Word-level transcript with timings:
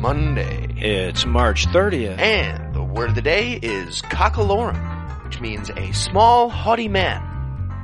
Monday. 0.00 0.66
It's 0.78 1.26
March 1.26 1.66
30th. 1.66 2.18
And 2.18 2.74
the 2.74 2.82
word 2.82 3.10
of 3.10 3.14
the 3.14 3.20
day 3.20 3.58
is 3.62 4.00
cockalorum, 4.00 5.24
which 5.24 5.42
means 5.42 5.68
a 5.68 5.92
small, 5.92 6.48
haughty 6.48 6.88
man. 6.88 7.22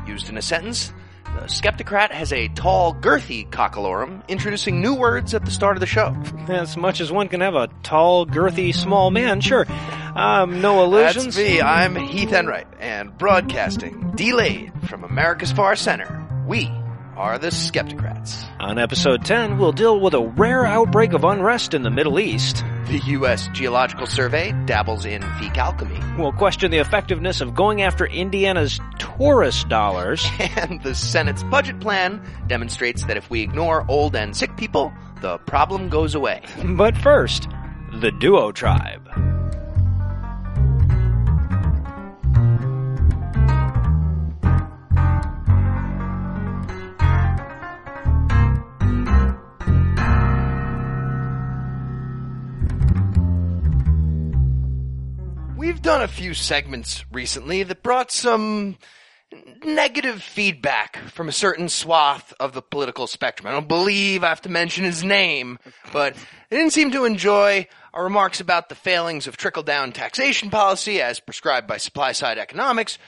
Used 0.06 0.30
in 0.30 0.38
a 0.38 0.42
sentence, 0.42 0.94
the 1.24 1.42
Skepticrat 1.42 2.12
has 2.12 2.32
a 2.32 2.48
tall, 2.48 2.94
girthy 2.94 3.46
cockalorum, 3.50 4.26
introducing 4.28 4.80
new 4.80 4.94
words 4.94 5.34
at 5.34 5.44
the 5.44 5.50
start 5.50 5.76
of 5.76 5.80
the 5.80 5.86
show. 5.86 6.16
As 6.48 6.74
much 6.78 7.02
as 7.02 7.12
one 7.12 7.28
can 7.28 7.42
have 7.42 7.54
a 7.54 7.68
tall, 7.82 8.24
girthy, 8.24 8.74
small 8.74 9.10
man, 9.10 9.42
sure. 9.42 9.66
Um, 10.14 10.62
no 10.62 10.84
illusions. 10.84 11.36
That's 11.36 11.36
me. 11.36 11.60
I'm 11.60 11.96
Heath 11.96 12.32
Enright, 12.32 12.66
and 12.80 13.16
broadcasting, 13.18 14.12
delayed 14.14 14.72
from 14.88 15.04
America's 15.04 15.52
far 15.52 15.76
center, 15.76 16.26
we 16.46 16.70
are 17.16 17.38
the 17.38 17.48
Skepticrats. 17.48 18.44
On 18.60 18.78
episode 18.78 19.24
10, 19.24 19.58
we'll 19.58 19.72
deal 19.72 19.98
with 19.98 20.14
a 20.14 20.20
rare 20.20 20.66
outbreak 20.66 21.12
of 21.12 21.24
unrest 21.24 21.74
in 21.74 21.82
the 21.82 21.90
Middle 21.90 22.20
East. 22.20 22.64
The 22.86 22.98
U.S. 22.98 23.48
Geological 23.52 24.06
Survey 24.06 24.52
dabbles 24.66 25.04
in 25.04 25.22
fecalchemy. 25.22 26.18
We'll 26.18 26.32
question 26.32 26.70
the 26.70 26.78
effectiveness 26.78 27.40
of 27.40 27.54
going 27.54 27.82
after 27.82 28.06
Indiana's 28.06 28.78
tourist 28.98 29.68
dollars. 29.68 30.26
And 30.56 30.82
the 30.82 30.94
Senate's 30.94 31.42
budget 31.44 31.80
plan 31.80 32.22
demonstrates 32.46 33.04
that 33.04 33.16
if 33.16 33.28
we 33.28 33.42
ignore 33.42 33.84
old 33.88 34.14
and 34.16 34.36
sick 34.36 34.56
people, 34.56 34.92
the 35.20 35.38
problem 35.38 35.88
goes 35.88 36.14
away. 36.14 36.42
But 36.64 36.96
first, 36.96 37.48
the 37.92 38.10
Diatribe. 38.10 39.05
Done 55.86 56.02
a 56.02 56.08
few 56.08 56.34
segments 56.34 57.04
recently 57.12 57.62
that 57.62 57.80
brought 57.80 58.10
some 58.10 58.76
negative 59.64 60.20
feedback 60.20 60.96
from 60.96 61.28
a 61.28 61.32
certain 61.32 61.68
swath 61.68 62.34
of 62.40 62.54
the 62.54 62.60
political 62.60 63.06
spectrum. 63.06 63.46
I 63.46 63.52
don't 63.52 63.68
believe 63.68 64.24
I 64.24 64.30
have 64.30 64.40
to 64.42 64.48
mention 64.48 64.82
his 64.82 65.04
name, 65.04 65.60
but 65.92 66.16
they 66.50 66.56
didn't 66.56 66.72
seem 66.72 66.90
to 66.90 67.04
enjoy 67.04 67.68
our 67.94 68.02
remarks 68.02 68.40
about 68.40 68.68
the 68.68 68.74
failings 68.74 69.28
of 69.28 69.36
trickle 69.36 69.62
down 69.62 69.92
taxation 69.92 70.50
policy 70.50 71.00
as 71.00 71.20
prescribed 71.20 71.68
by 71.68 71.76
supply 71.76 72.10
side 72.10 72.36
economics, 72.36 72.98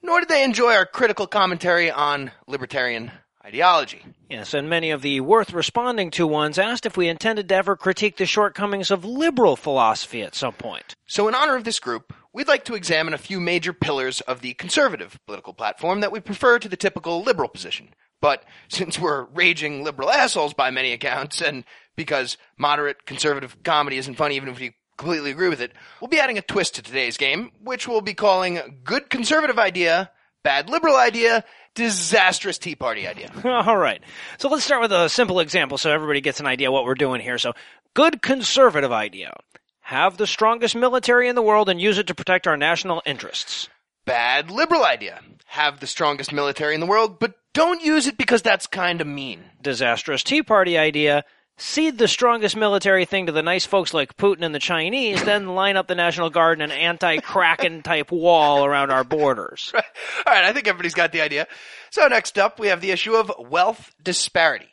nor 0.00 0.20
did 0.20 0.28
they 0.28 0.44
enjoy 0.44 0.74
our 0.74 0.86
critical 0.86 1.26
commentary 1.26 1.90
on 1.90 2.30
libertarian 2.46 3.10
ideology. 3.44 4.04
Yes, 4.28 4.54
and 4.54 4.70
many 4.70 4.90
of 4.90 5.02
the 5.02 5.20
worth 5.20 5.52
responding 5.52 6.10
to 6.12 6.26
ones 6.26 6.58
asked 6.58 6.86
if 6.86 6.96
we 6.96 7.08
intended 7.08 7.48
to 7.48 7.54
ever 7.54 7.76
critique 7.76 8.16
the 8.16 8.26
shortcomings 8.26 8.90
of 8.90 9.04
liberal 9.04 9.56
philosophy 9.56 10.22
at 10.22 10.34
some 10.34 10.54
point. 10.54 10.94
So, 11.06 11.28
in 11.28 11.34
honor 11.34 11.56
of 11.56 11.64
this 11.64 11.80
group, 11.80 12.12
we'd 12.32 12.48
like 12.48 12.64
to 12.66 12.74
examine 12.74 13.14
a 13.14 13.18
few 13.18 13.40
major 13.40 13.72
pillars 13.72 14.20
of 14.22 14.40
the 14.40 14.54
conservative 14.54 15.18
political 15.26 15.52
platform 15.52 16.00
that 16.00 16.12
we 16.12 16.20
prefer 16.20 16.58
to 16.58 16.68
the 16.68 16.76
typical 16.76 17.22
liberal 17.22 17.48
position. 17.48 17.88
But 18.20 18.44
since 18.68 18.98
we're 18.98 19.24
raging 19.24 19.82
liberal 19.82 20.10
assholes 20.10 20.54
by 20.54 20.70
many 20.70 20.92
accounts, 20.92 21.42
and 21.42 21.64
because 21.96 22.36
moderate 22.56 23.04
conservative 23.04 23.62
comedy 23.64 23.98
isn't 23.98 24.14
funny 24.14 24.36
even 24.36 24.48
if 24.48 24.60
we 24.60 24.74
completely 24.96 25.32
agree 25.32 25.48
with 25.48 25.60
it, 25.60 25.72
we'll 26.00 26.08
be 26.08 26.20
adding 26.20 26.38
a 26.38 26.42
twist 26.42 26.76
to 26.76 26.82
today's 26.82 27.16
game, 27.16 27.50
which 27.60 27.88
we'll 27.88 28.00
be 28.00 28.14
calling 28.14 28.78
Good 28.84 29.10
Conservative 29.10 29.58
Idea, 29.58 30.10
Bad 30.44 30.70
Liberal 30.70 30.96
Idea, 30.96 31.44
Disastrous 31.74 32.58
Tea 32.58 32.74
Party 32.74 33.06
Idea. 33.06 33.30
All 33.44 33.76
right. 33.76 34.02
So 34.38 34.48
let's 34.48 34.64
start 34.64 34.82
with 34.82 34.92
a 34.92 35.08
simple 35.08 35.40
example 35.40 35.78
so 35.78 35.90
everybody 35.90 36.20
gets 36.20 36.40
an 36.40 36.46
idea 36.46 36.70
what 36.70 36.84
we're 36.84 36.94
doing 36.94 37.20
here. 37.20 37.38
So, 37.38 37.52
good 37.94 38.22
conservative 38.22 38.92
idea. 38.92 39.32
Have 39.80 40.16
the 40.16 40.26
strongest 40.26 40.74
military 40.74 41.28
in 41.28 41.34
the 41.34 41.42
world 41.42 41.68
and 41.68 41.80
use 41.80 41.98
it 41.98 42.06
to 42.06 42.14
protect 42.14 42.46
our 42.46 42.56
national 42.56 43.02
interests. 43.04 43.68
Bad 44.04 44.50
liberal 44.50 44.84
idea. 44.84 45.20
Have 45.46 45.80
the 45.80 45.86
strongest 45.86 46.32
military 46.32 46.74
in 46.74 46.80
the 46.80 46.86
world, 46.86 47.18
but 47.18 47.34
don't 47.52 47.82
use 47.82 48.06
it 48.06 48.16
because 48.16 48.42
that's 48.42 48.66
kind 48.66 49.00
of 49.00 49.06
mean. 49.06 49.44
Disastrous 49.60 50.22
Tea 50.22 50.42
Party 50.42 50.78
idea. 50.78 51.24
Cede 51.58 51.98
the 51.98 52.08
strongest 52.08 52.56
military 52.56 53.04
thing 53.04 53.26
to 53.26 53.32
the 53.32 53.42
nice 53.42 53.66
folks 53.66 53.92
like 53.92 54.16
Putin 54.16 54.42
and 54.42 54.54
the 54.54 54.58
Chinese, 54.58 55.22
then 55.22 55.54
line 55.54 55.76
up 55.76 55.86
the 55.86 55.94
National 55.94 56.30
Guard 56.30 56.60
in 56.60 56.70
an 56.70 56.76
anti-Kraken 56.76 57.82
type 57.84 58.10
wall 58.10 58.64
around 58.64 58.90
our 58.90 59.04
borders. 59.04 59.70
All 59.74 59.82
right, 60.26 60.44
I 60.44 60.52
think 60.52 60.66
everybody's 60.66 60.94
got 60.94 61.12
the 61.12 61.20
idea. 61.20 61.46
So 61.90 62.06
next 62.08 62.38
up, 62.38 62.58
we 62.58 62.68
have 62.68 62.80
the 62.80 62.90
issue 62.90 63.14
of 63.14 63.30
wealth 63.38 63.92
disparity. 64.02 64.70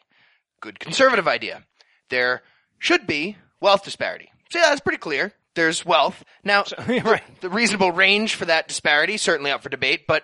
Good 0.62 0.80
conservative 0.80 1.28
idea. 1.28 1.64
There 2.10 2.44
should 2.80 3.06
be 3.06 3.38
wealth 3.62 3.84
disparity. 3.84 4.32
So 4.52 4.60
yeah, 4.60 4.70
that's 4.70 4.82
pretty 4.82 4.98
clear. 4.98 5.34
There's 5.56 5.86
wealth. 5.86 6.24
Now, 6.44 6.64
right. 6.88 7.42
the 7.42 7.50
reasonable 7.50 7.92
range 7.92 8.36
for 8.36 8.46
that 8.46 8.68
disparity, 8.68 9.18
certainly 9.18 9.52
up 9.52 9.62
for 9.62 9.70
debate, 9.70 10.08
but 10.08 10.24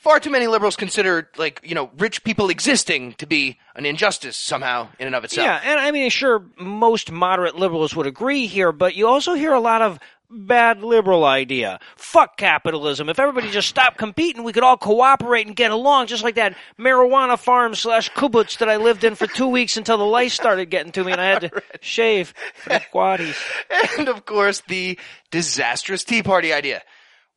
far 0.00 0.18
too 0.18 0.30
many 0.30 0.46
liberals 0.46 0.76
consider, 0.76 1.28
like, 1.36 1.60
you 1.62 1.74
know, 1.74 1.90
rich 1.98 2.24
people 2.24 2.48
existing 2.48 3.12
to 3.14 3.26
be 3.26 3.58
an 3.76 3.84
injustice 3.84 4.36
somehow 4.36 4.88
in 4.98 5.06
and 5.06 5.14
of 5.14 5.24
itself. 5.24 5.44
Yeah, 5.44 5.60
and 5.62 5.78
I 5.78 5.90
mean, 5.90 6.08
sure, 6.10 6.42
most 6.58 7.12
moderate 7.12 7.54
liberals 7.54 7.94
would 7.94 8.06
agree 8.06 8.46
here, 8.46 8.72
but 8.72 8.94
you 8.94 9.06
also 9.06 9.34
hear 9.34 9.52
a 9.52 9.60
lot 9.60 9.82
of 9.82 9.98
bad 10.30 10.82
liberal 10.82 11.24
idea. 11.24 11.80
Fuck 11.96 12.38
capitalism. 12.38 13.08
If 13.08 13.18
everybody 13.18 13.50
just 13.50 13.68
stopped 13.68 13.98
competing, 13.98 14.42
we 14.42 14.52
could 14.52 14.62
all 14.62 14.78
cooperate 14.78 15.46
and 15.46 15.54
get 15.54 15.70
along, 15.70 16.06
just 16.06 16.24
like 16.24 16.36
that 16.36 16.56
marijuana 16.78 17.38
farm 17.38 17.74
slash 17.74 18.10
kibbutz 18.12 18.58
that 18.58 18.70
I 18.70 18.76
lived 18.76 19.04
in 19.04 19.16
for 19.16 19.26
two 19.26 19.48
weeks 19.58 19.76
until 19.76 19.98
the 19.98 20.04
lice 20.04 20.32
started 20.32 20.70
getting 20.70 20.92
to 20.92 21.04
me 21.04 21.12
and 21.12 21.20
I 21.20 21.26
had 21.26 21.40
to 21.42 21.62
shave 21.80 22.32
for 22.54 22.70
the 22.70 22.82
quaddies. 22.92 23.36
And 23.98 24.08
of 24.08 24.24
course, 24.24 24.62
the 24.66 24.98
disastrous 25.30 26.04
Tea 26.04 26.22
Party 26.22 26.52
idea. 26.52 26.82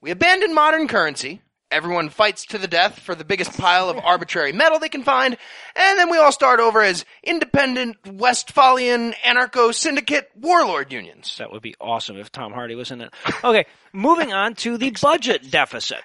We 0.01 0.11
abandon 0.11 0.53
modern 0.53 0.87
currency. 0.87 1.41
Everyone 1.73 2.09
fights 2.09 2.45
to 2.47 2.59
the 2.59 2.67
death 2.67 2.99
for 2.99 3.15
the 3.15 3.25
biggest 3.25 3.57
pile 3.57 3.89
of 3.89 3.97
arbitrary 3.97 4.53
metal 4.53 4.77
they 4.77 4.89
can 4.89 5.03
find, 5.03 5.35
and 5.75 5.99
then 5.99 6.11
we 6.11 6.17
all 6.19 6.31
start 6.31 6.59
over 6.59 6.81
as 6.83 7.03
independent 7.23 7.97
Westphalian 8.05 9.13
anarcho 9.25 9.73
syndicate 9.73 10.29
warlord 10.39 10.91
unions. 10.91 11.35
That 11.39 11.51
would 11.51 11.63
be 11.63 11.75
awesome 11.81 12.17
if 12.17 12.31
Tom 12.31 12.53
Hardy 12.53 12.75
was 12.75 12.91
in 12.91 13.01
it. 13.01 13.11
Okay, 13.43 13.65
moving 13.91 14.31
on 14.33 14.53
to 14.55 14.77
the 14.77 14.91
budget 15.01 15.49
deficit. 15.49 16.01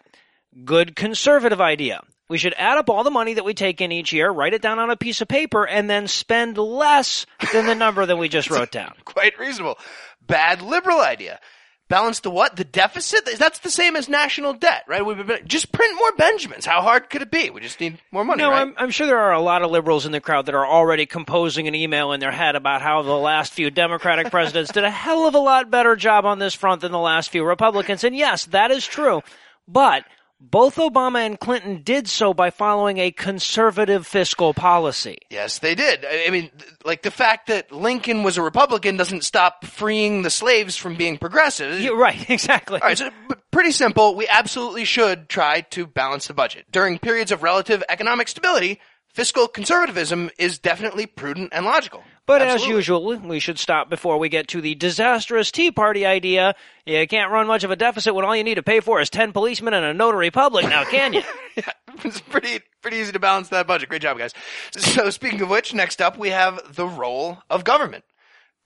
Good 0.65 0.97
conservative 0.97 1.61
idea. 1.61 2.01
We 2.31 2.39
should 2.39 2.55
add 2.59 2.79
up 2.79 2.91
all 2.91 3.05
the 3.05 3.11
money 3.11 3.35
that 3.35 3.45
we 3.45 3.55
take 3.55 3.81
in 3.81 3.93
each 3.93 4.13
year, 4.13 4.31
write 4.31 4.55
it 4.55 4.63
down 4.63 4.79
on 4.79 4.91
a 4.91 4.97
piece 4.97 5.21
of 5.21 5.29
paper, 5.29 5.67
and 5.67 5.89
then 5.89 6.09
spend 6.09 6.59
less 6.59 7.27
than 7.53 7.67
the 7.67 7.75
number 7.75 8.05
that 8.05 8.17
we 8.17 8.29
just 8.29 8.51
wrote 8.51 8.71
down. 8.71 8.95
Quite 9.05 9.39
reasonable. 9.39 9.79
Bad 10.27 10.63
liberal 10.63 11.01
idea. 11.01 11.41
Balance 11.89 12.21
the 12.21 12.31
what? 12.31 12.57
The 12.57 12.65
deficit? 12.65 13.27
That's 13.39 13.61
the 13.61 13.71
same 13.71 13.97
as 13.97 14.11
national 14.11 14.53
debt, 14.53 14.85
right? 14.87 15.05
We've 15.05 15.27
been, 15.27 15.47
just 15.47 15.73
print 15.73 15.97
more 15.97 16.13
Benjamins. 16.13 16.67
How 16.67 16.83
hard 16.83 17.09
could 17.09 17.23
it 17.23 17.31
be? 17.31 17.49
We 17.49 17.63
just 17.63 17.81
need 17.81 17.99
more 18.13 18.25
money, 18.25 18.43
no, 18.43 18.51
right? 18.51 18.61
I'm, 18.61 18.75
I'm 18.77 18.91
sure 18.91 19.07
there 19.07 19.19
are 19.19 19.33
a 19.33 19.41
lot 19.41 19.63
of 19.63 19.71
liberals 19.71 20.05
in 20.05 20.13
the 20.13 20.21
crowd 20.21 20.47
that 20.47 20.55
are 20.55 20.67
already 20.67 21.07
composing 21.07 21.67
an 21.67 21.75
email 21.75 22.13
in 22.13 22.21
their 22.21 22.31
head 22.31 22.57
about 22.57 22.83
how 22.83 23.01
the 23.01 23.13
last 23.13 23.55
few 23.55 23.71
Democratic 23.71 24.31
presidents 24.31 24.71
did 24.71 24.85
a 24.85 24.91
hell 24.91 25.27
of 25.27 25.35
a 25.35 25.39
lot 25.39 25.71
better 25.71 25.97
job 25.97 26.27
on 26.27 26.39
this 26.39 26.55
front 26.55 26.83
than 26.83 26.93
the 26.93 26.99
last 26.99 27.31
few 27.31 27.43
Republicans. 27.43 28.05
And 28.05 28.15
yes, 28.15 28.45
that 28.47 28.71
is 28.71 28.87
true. 28.87 29.23
But 29.67 30.05
both 30.41 30.77
Obama 30.77 31.27
and 31.27 31.39
Clinton 31.39 31.83
did 31.83 32.09
so 32.09 32.33
by 32.33 32.51
following 32.51 32.99
a 32.99 33.11
conservative 33.11 34.07
fiscal 34.07 34.55
policy. 34.55 35.19
Yes, 35.31 35.59
they 35.59 35.75
did. 35.75 36.05
I 36.09 36.31
mean, 36.31 36.51
like 36.85 37.03
the 37.03 37.11
fact 37.11 37.49
that 37.49 37.73
Lincoln 37.73 38.23
was 38.23 38.37
a 38.37 38.43
Republican 38.43 38.97
doesn't 38.97 39.25
stop 39.25 39.65
freeing 39.65 40.23
the 40.23 40.31
slaves 40.31 40.77
from 40.77 40.95
being 40.95 41.19
progressive. 41.19 41.81
You're 41.81 41.99
right, 41.99 42.29
exactly. 42.31 42.81
All 42.81 42.89
right, 42.89 42.99
so 42.99 43.11
pretty 43.51 43.73
simple. 43.73 44.15
We 44.15 44.29
absolutely 44.29 44.85
should 44.85 45.29
try 45.29 45.63
to 45.73 45.87
balance 45.87 46.29
the 46.29 46.35
budget. 46.35 46.67
During 46.71 46.99
periods 46.99 47.33
of 47.33 47.43
relative 47.43 47.83
economic 47.89 48.29
stability, 48.29 48.81
fiscal 49.09 49.49
conservatism 49.49 50.31
is 50.39 50.59
definitely 50.59 51.07
prudent 51.07 51.51
and 51.53 51.65
logical. 51.65 52.05
But 52.29 52.43
Absolutely. 52.43 52.67
as 52.67 52.77
usual, 52.77 53.17
we 53.17 53.41
should 53.41 53.59
stop 53.59 53.89
before 53.89 54.19
we 54.19 54.29
get 54.29 54.49
to 54.49 54.61
the 54.61 54.75
disastrous 54.75 55.51
Tea 55.51 55.71
Party 55.71 56.05
idea. 56.05 56.55
You 56.85 57.09
can't 57.09 57.33
run 57.33 57.47
much 57.47 57.65
of 57.65 57.71
a 57.71 57.77
deficit 57.77 58.15
when 58.15 58.27
all 58.27 58.37
you 58.37 58.45
need 58.45 58.57
to 58.57 58.63
pay 58.63 58.81
for 58.81 59.01
is 59.01 59.09
10 59.09 59.33
policemen 59.33 59.73
and 59.73 59.87
a 59.87 59.95
notary 59.95 60.31
public 60.31 60.69
now, 60.69 60.85
can 60.85 61.15
you? 61.15 61.23
yeah, 61.57 61.71
it's 62.05 62.21
pretty 62.21 62.61
pretty 62.83 62.99
easy 62.99 63.13
to 63.13 63.19
balance 63.19 63.49
that 63.49 63.67
budget. 63.67 63.89
Great 63.89 64.03
job, 64.03 64.19
guys. 64.19 64.35
So 64.73 65.09
speaking 65.09 65.41
of 65.41 65.49
which, 65.49 65.73
next 65.73 66.03
up 66.03 66.19
we 66.19 66.29
have 66.29 66.75
the 66.77 66.87
role 66.87 67.39
of 67.49 67.65
government. 67.65 68.05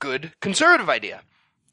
Good 0.00 0.32
conservative 0.41 0.91
idea. 0.91 1.23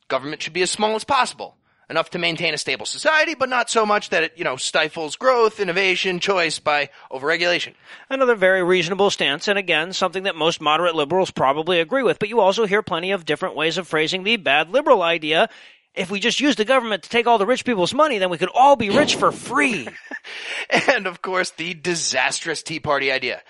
Government 0.10 0.44
should 0.44 0.54
be 0.54 0.62
as 0.62 0.70
small 0.70 0.94
as 0.94 1.04
possible. 1.04 1.56
Enough 1.90 2.12
to 2.12 2.20
maintain 2.20 2.54
a 2.54 2.58
stable 2.58 2.86
society, 2.86 3.34
but 3.34 3.50
not 3.50 3.70
so 3.70 3.84
much 3.84 4.10
that 4.10 4.24
it, 4.24 4.34
you 4.36 4.44
know, 4.44 4.58
stifles 4.58 5.16
growth, 5.16 5.60
innovation, 5.60 6.20
choice 6.20 6.60
by 6.60 6.90
overregulation. 7.12 7.74
Another 8.12 8.36
very 8.36 8.62
reasonable 8.62 9.10
stance, 9.10 9.48
and 9.48 9.58
again, 9.58 9.92
something 9.92 10.24
that 10.24 10.36
most 10.36 10.62
moderate 10.62 10.94
liberals 10.94 11.32
probably 11.32 11.80
agree 11.80 12.04
with, 12.04 12.20
but 12.20 12.30
you 12.30 12.42
also 12.42 12.68
hear 12.68 12.84
plenty 12.84 13.10
of 13.10 13.26
different 13.26 13.56
ways 13.56 13.80
of 13.80 13.88
phrasing 13.88 14.24
the 14.24 14.38
bad 14.38 14.70
liberal 14.70 15.02
idea. 15.02 15.50
If 15.96 16.12
we 16.12 16.20
just 16.20 16.40
use 16.40 16.56
the 16.56 16.64
government 16.64 17.04
to 17.04 17.10
take 17.10 17.26
all 17.26 17.40
the 17.40 17.48
rich 17.48 17.66
people's 17.66 17.94
money, 17.94 18.20
then 18.20 18.30
we 18.30 18.38
could 18.38 18.52
all 18.54 18.76
be 18.76 18.92
rich 18.92 19.16
for 19.16 19.32
free. 19.32 19.88
and 20.70 21.08
of 21.08 21.24
course, 21.24 21.50
the 21.52 21.74
disastrous 21.74 22.62
Tea 22.62 22.80
Party 22.80 23.12
idea. 23.12 23.42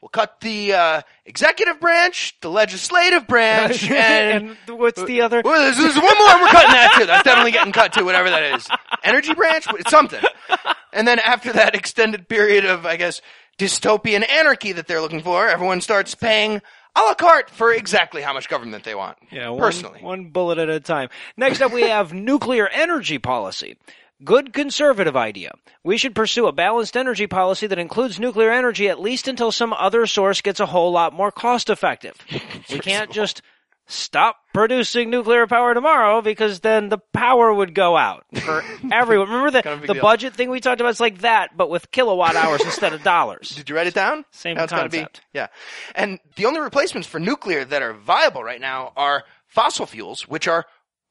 We'll 0.00 0.10
cut 0.10 0.40
the 0.40 0.72
uh, 0.74 1.02
executive 1.24 1.80
branch, 1.80 2.36
the 2.40 2.50
legislative 2.50 3.26
branch, 3.26 3.82
and, 3.90 4.56
and 4.68 4.78
what's 4.78 5.02
the 5.02 5.22
other? 5.22 5.42
well, 5.44 5.60
there's, 5.62 5.78
there's 5.78 5.96
one 5.96 6.18
more. 6.18 6.40
We're 6.42 6.48
cutting 6.48 6.70
that 6.72 6.94
too. 6.98 7.06
That's 7.06 7.24
definitely 7.24 7.52
getting 7.52 7.72
cut 7.72 7.92
too. 7.92 8.04
Whatever 8.04 8.30
that 8.30 8.54
is, 8.54 8.68
energy 9.02 9.34
branch, 9.34 9.66
it's 9.70 9.90
something. 9.90 10.22
And 10.92 11.08
then 11.08 11.18
after 11.18 11.52
that 11.54 11.74
extended 11.74 12.28
period 12.28 12.64
of, 12.66 12.86
I 12.86 12.96
guess, 12.96 13.20
dystopian 13.58 14.28
anarchy 14.28 14.72
that 14.72 14.86
they're 14.86 15.00
looking 15.00 15.22
for, 15.22 15.48
everyone 15.48 15.80
starts 15.80 16.14
paying 16.14 16.60
a 16.94 17.00
la 17.00 17.14
carte 17.14 17.50
for 17.50 17.72
exactly 17.72 18.22
how 18.22 18.32
much 18.32 18.48
government 18.48 18.84
they 18.84 18.94
want. 18.94 19.18
Yeah, 19.30 19.50
one, 19.50 19.60
personally. 19.60 20.00
one 20.02 20.26
bullet 20.26 20.58
at 20.58 20.68
a 20.68 20.80
time. 20.80 21.08
Next 21.36 21.60
up, 21.60 21.72
we 21.72 21.82
have 21.82 22.12
nuclear 22.12 22.68
energy 22.68 23.18
policy. 23.18 23.76
Good 24.24 24.54
conservative 24.54 25.16
idea. 25.16 25.52
We 25.84 25.98
should 25.98 26.14
pursue 26.14 26.46
a 26.46 26.52
balanced 26.52 26.96
energy 26.96 27.26
policy 27.26 27.66
that 27.66 27.78
includes 27.78 28.18
nuclear 28.18 28.50
energy 28.50 28.88
at 28.88 29.00
least 29.00 29.28
until 29.28 29.52
some 29.52 29.74
other 29.74 30.06
source 30.06 30.40
gets 30.40 30.58
a 30.58 30.66
whole 30.66 30.90
lot 30.90 31.12
more 31.12 31.30
cost 31.30 31.68
effective. 31.68 32.16
we 32.70 32.78
can't 32.78 33.10
just 33.10 33.42
stop 33.88 34.36
producing 34.54 35.10
nuclear 35.10 35.46
power 35.46 35.74
tomorrow 35.74 36.20
because 36.22 36.60
then 36.60 36.88
the 36.88 36.98
power 37.12 37.52
would 37.52 37.74
go 37.74 37.94
out 37.96 38.24
for 38.40 38.64
everyone. 38.92 39.28
Remember 39.28 39.62
Kind 39.62 39.66
of 39.66 39.78
a 39.78 39.80
the, 39.82 39.86
the 39.88 39.92
deal. 39.94 40.02
budget 40.02 40.34
thing 40.34 40.48
we 40.50 40.60
talked 40.60 40.80
about? 40.80 40.90
It's 40.90 40.98
like 41.00 41.18
that, 41.18 41.50
but 41.56 41.68
with 41.68 41.90
kilowatt 41.90 42.36
hours 42.36 42.62
instead 42.64 42.94
of 42.94 43.02
dollars. 43.02 43.50
Did 43.56 43.68
you 43.68 43.76
write 43.76 43.86
it 43.86 43.94
down? 43.94 44.24
Same 44.30 44.56
Now 44.56 44.66
concept. 44.66 44.92
Be, 44.92 45.38
yeah. 45.38 45.48
And 45.94 46.18
the 46.36 46.46
only 46.46 46.60
replacements 46.60 47.06
for 47.06 47.20
nuclear 47.20 47.66
that 47.66 47.82
are 47.82 47.92
viable 47.92 48.42
right 48.42 48.60
now 48.60 48.92
are 48.96 49.24
fossil 49.46 49.84
fuels, 49.86 50.22
which 50.26 50.48
are 50.48 50.64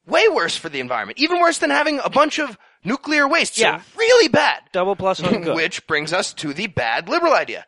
way 0.06 0.28
worse 0.28 0.56
for 0.56 0.68
the 0.68 0.80
environment, 0.80 1.18
even 1.18 1.40
worse 1.40 1.58
than 1.58 1.70
having 1.70 2.00
a 2.04 2.10
bunch 2.10 2.38
of 2.38 2.56
nuclear 2.84 3.26
waste. 3.28 3.58
Yeah. 3.58 3.80
So 3.80 3.84
really 3.98 4.28
bad. 4.28 4.60
Double 4.72 4.96
plus 4.96 5.20
one 5.22 5.42
good. 5.42 5.56
Which 5.56 5.86
brings 5.86 6.12
us 6.12 6.32
to 6.34 6.52
the 6.54 6.66
bad 6.68 7.08
liberal 7.08 7.34
idea. 7.34 7.66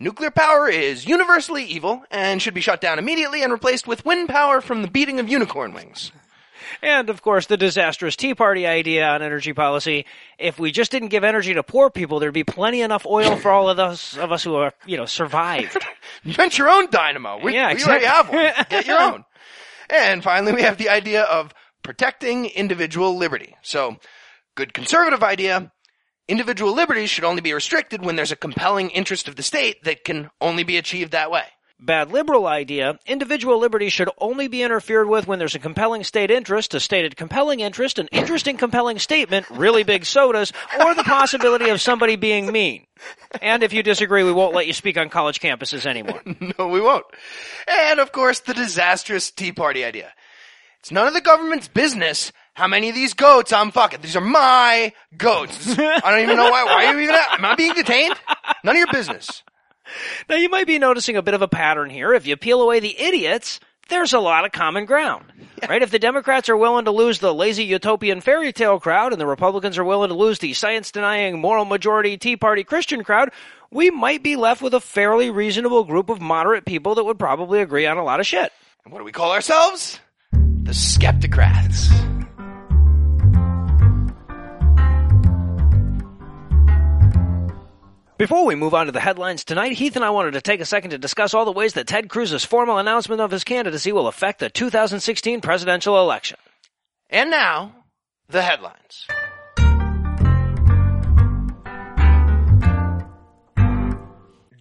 Nuclear 0.00 0.30
power 0.30 0.68
is 0.68 1.06
universally 1.06 1.64
evil 1.64 2.02
and 2.10 2.42
should 2.42 2.54
be 2.54 2.60
shut 2.60 2.80
down 2.80 2.98
immediately 2.98 3.42
and 3.42 3.52
replaced 3.52 3.86
with 3.86 4.04
wind 4.04 4.28
power 4.28 4.60
from 4.60 4.82
the 4.82 4.88
beating 4.88 5.20
of 5.20 5.28
unicorn 5.28 5.72
wings. 5.72 6.10
And 6.82 7.08
of 7.08 7.22
course, 7.22 7.46
the 7.46 7.56
disastrous 7.56 8.16
Tea 8.16 8.34
Party 8.34 8.66
idea 8.66 9.06
on 9.06 9.22
energy 9.22 9.52
policy. 9.52 10.04
If 10.38 10.58
we 10.58 10.72
just 10.72 10.90
didn't 10.90 11.08
give 11.08 11.22
energy 11.22 11.54
to 11.54 11.62
poor 11.62 11.90
people, 11.90 12.18
there'd 12.18 12.34
be 12.34 12.42
plenty 12.44 12.80
enough 12.80 13.06
oil 13.06 13.36
for 13.36 13.50
all 13.50 13.68
of 13.70 13.78
us 13.78 14.16
of 14.16 14.32
us 14.32 14.42
who 14.42 14.56
are, 14.56 14.72
you 14.84 14.96
know, 14.96 15.06
survived. 15.06 15.76
Invent 16.24 16.58
your 16.58 16.68
own 16.68 16.90
dynamo. 16.90 17.38
We, 17.42 17.54
Yeah, 17.54 17.72
we 17.72 17.84
already 17.84 18.06
have 18.06 18.26
exactly. 18.28 18.36
one. 18.36 18.66
Get 18.70 18.86
your 18.86 18.98
own. 19.12 19.24
And 19.90 20.24
finally, 20.24 20.52
we 20.52 20.62
have 20.62 20.78
the 20.78 20.88
idea 20.88 21.22
of 21.22 21.52
protecting 21.84 22.46
individual 22.46 23.16
liberty. 23.16 23.54
So, 23.62 23.96
good 24.56 24.74
conservative 24.74 25.22
idea. 25.22 25.70
Individual 26.26 26.74
liberties 26.74 27.10
should 27.10 27.24
only 27.24 27.42
be 27.42 27.52
restricted 27.52 28.04
when 28.04 28.16
there's 28.16 28.32
a 28.32 28.36
compelling 28.36 28.90
interest 28.90 29.28
of 29.28 29.36
the 29.36 29.42
state 29.42 29.84
that 29.84 30.04
can 30.04 30.30
only 30.40 30.64
be 30.64 30.78
achieved 30.78 31.12
that 31.12 31.30
way. 31.30 31.44
Bad 31.78 32.12
liberal 32.12 32.46
idea. 32.46 32.98
Individual 33.04 33.58
liberty 33.58 33.90
should 33.90 34.08
only 34.18 34.48
be 34.48 34.62
interfered 34.62 35.08
with 35.08 35.26
when 35.26 35.38
there's 35.38 35.56
a 35.56 35.58
compelling 35.58 36.02
state 36.02 36.30
interest, 36.30 36.72
a 36.72 36.80
stated 36.80 37.16
compelling 37.16 37.60
interest, 37.60 37.98
an 37.98 38.06
interesting 38.12 38.56
compelling 38.56 38.98
statement, 38.98 39.50
really 39.50 39.82
big 39.82 40.06
sodas, 40.06 40.52
or 40.80 40.94
the 40.94 41.02
possibility 41.02 41.68
of 41.68 41.82
somebody 41.82 42.16
being 42.16 42.50
mean. 42.50 42.86
And 43.42 43.62
if 43.62 43.74
you 43.74 43.82
disagree, 43.82 44.22
we 44.22 44.32
won't 44.32 44.54
let 44.54 44.66
you 44.66 44.72
speak 44.72 44.96
on 44.96 45.10
college 45.10 45.40
campuses 45.40 45.84
anymore. 45.84 46.22
no, 46.58 46.68
we 46.68 46.80
won't. 46.80 47.04
And 47.66 48.00
of 48.00 48.12
course, 48.12 48.40
the 48.40 48.54
disastrous 48.54 49.30
Tea 49.30 49.52
Party 49.52 49.84
idea. 49.84 50.12
It's 50.84 50.92
none 50.92 51.06
of 51.06 51.14
the 51.14 51.22
government's 51.22 51.66
business 51.66 52.30
how 52.52 52.68
many 52.68 52.90
of 52.90 52.94
these 52.94 53.14
goats 53.14 53.54
I'm 53.54 53.70
fucking. 53.70 54.02
These 54.02 54.16
are 54.16 54.20
my 54.20 54.92
goats. 55.16 55.78
I 55.78 56.00
don't 56.02 56.20
even 56.20 56.36
know 56.36 56.50
why. 56.50 56.64
Why 56.64 56.84
are 56.84 56.92
you 56.92 57.04
even? 57.04 57.14
Am 57.14 57.42
I 57.42 57.54
being 57.54 57.72
detained? 57.72 58.14
None 58.62 58.76
of 58.76 58.78
your 58.78 58.92
business. 58.92 59.42
Now 60.28 60.36
you 60.36 60.50
might 60.50 60.66
be 60.66 60.78
noticing 60.78 61.16
a 61.16 61.22
bit 61.22 61.32
of 61.32 61.40
a 61.40 61.48
pattern 61.48 61.88
here. 61.88 62.12
If 62.12 62.26
you 62.26 62.36
peel 62.36 62.60
away 62.60 62.80
the 62.80 63.00
idiots, 63.00 63.60
there's 63.88 64.12
a 64.12 64.20
lot 64.20 64.44
of 64.44 64.52
common 64.52 64.84
ground. 64.84 65.24
Right? 65.66 65.80
If 65.80 65.90
the 65.90 65.98
Democrats 65.98 66.50
are 66.50 66.56
willing 66.56 66.84
to 66.84 66.90
lose 66.90 67.18
the 67.18 67.32
lazy 67.32 67.64
utopian 67.64 68.20
fairy 68.20 68.52
tale 68.52 68.78
crowd 68.78 69.12
and 69.12 69.20
the 69.20 69.26
Republicans 69.26 69.78
are 69.78 69.84
willing 69.84 70.08
to 70.08 70.14
lose 70.14 70.38
the 70.40 70.52
science 70.52 70.92
denying 70.92 71.40
moral 71.40 71.64
majority 71.64 72.18
Tea 72.18 72.36
Party 72.36 72.62
Christian 72.62 73.04
crowd, 73.04 73.30
we 73.70 73.88
might 73.88 74.22
be 74.22 74.36
left 74.36 74.60
with 74.60 74.74
a 74.74 74.80
fairly 74.80 75.30
reasonable 75.30 75.84
group 75.84 76.10
of 76.10 76.20
moderate 76.20 76.66
people 76.66 76.94
that 76.96 77.04
would 77.04 77.18
probably 77.18 77.62
agree 77.62 77.86
on 77.86 77.96
a 77.96 78.04
lot 78.04 78.20
of 78.20 78.26
shit. 78.26 78.52
And 78.84 78.92
what 78.92 78.98
do 78.98 79.04
we 79.06 79.12
call 79.12 79.32
ourselves? 79.32 79.98
The 80.64 80.72
Skepticrats. 80.72 81.90
Before 88.16 88.46
we 88.46 88.54
move 88.54 88.72
on 88.72 88.86
to 88.86 88.92
the 88.92 88.98
headlines 88.98 89.44
tonight, 89.44 89.72
Heath 89.72 89.94
and 89.94 90.02
I 90.02 90.08
wanted 90.08 90.30
to 90.32 90.40
take 90.40 90.60
a 90.60 90.64
second 90.64 90.92
to 90.92 90.98
discuss 90.98 91.34
all 91.34 91.44
the 91.44 91.52
ways 91.52 91.74
that 91.74 91.86
Ted 91.86 92.08
Cruz's 92.08 92.46
formal 92.46 92.78
announcement 92.78 93.20
of 93.20 93.30
his 93.30 93.44
candidacy 93.44 93.92
will 93.92 94.08
affect 94.08 94.38
the 94.38 94.48
2016 94.48 95.42
presidential 95.42 96.00
election. 96.00 96.38
And 97.10 97.30
now, 97.30 97.84
the 98.30 98.40
headlines. 98.40 99.06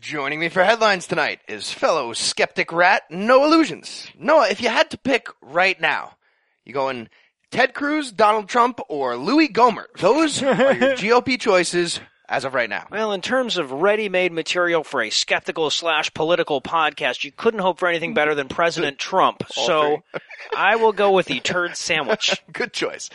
Joining 0.04 0.42
me 0.42 0.50
for 0.50 0.66
headlines 0.66 1.08
tonight 1.08 1.40
is 1.48 1.72
fellow 1.72 2.12
Skepticrat 2.12 3.00
No 3.10 3.46
Illusions. 3.46 4.06
Noah, 4.20 4.50
if 4.50 4.60
you 4.62 4.68
had 4.68 4.92
to 4.92 4.98
pick 4.98 5.30
right 5.42 5.80
now, 5.80 6.18
you 6.66 6.74
going 6.74 7.08
Ted 7.52 7.74
Cruz, 7.74 8.12
Donald 8.12 8.50
Trump, 8.50 8.82
or 8.90 9.16
Louie 9.16 9.48
Gohmert? 9.48 9.98
Those 10.00 10.44
are 10.44 10.74
your 10.74 10.96
GOP 10.98 11.40
choices 11.40 12.02
as 12.28 12.44
of 12.44 12.54
right 12.54 12.70
now. 12.70 12.86
Well, 12.92 13.14
in 13.14 13.22
terms 13.22 13.56
of 13.56 13.72
ready-made 13.72 14.34
material 14.34 14.84
for 14.84 15.02
a 15.02 15.10
skeptical 15.10 15.70
slash 15.70 16.14
political 16.14 16.60
podcast, 16.60 17.24
you 17.24 17.32
couldn't 17.32 17.62
hope 17.62 17.80
for 17.80 17.88
anything 17.88 18.14
better 18.14 18.36
than 18.36 18.50
President 18.50 19.00
Trump. 19.00 19.44
So 19.52 20.04
I 20.56 20.76
will 20.76 20.92
go 20.92 21.14
with 21.14 21.28
the 21.28 21.40
turd 21.40 21.78
sandwich. 21.78 22.44
Good 22.52 22.74
choice. 22.74 23.10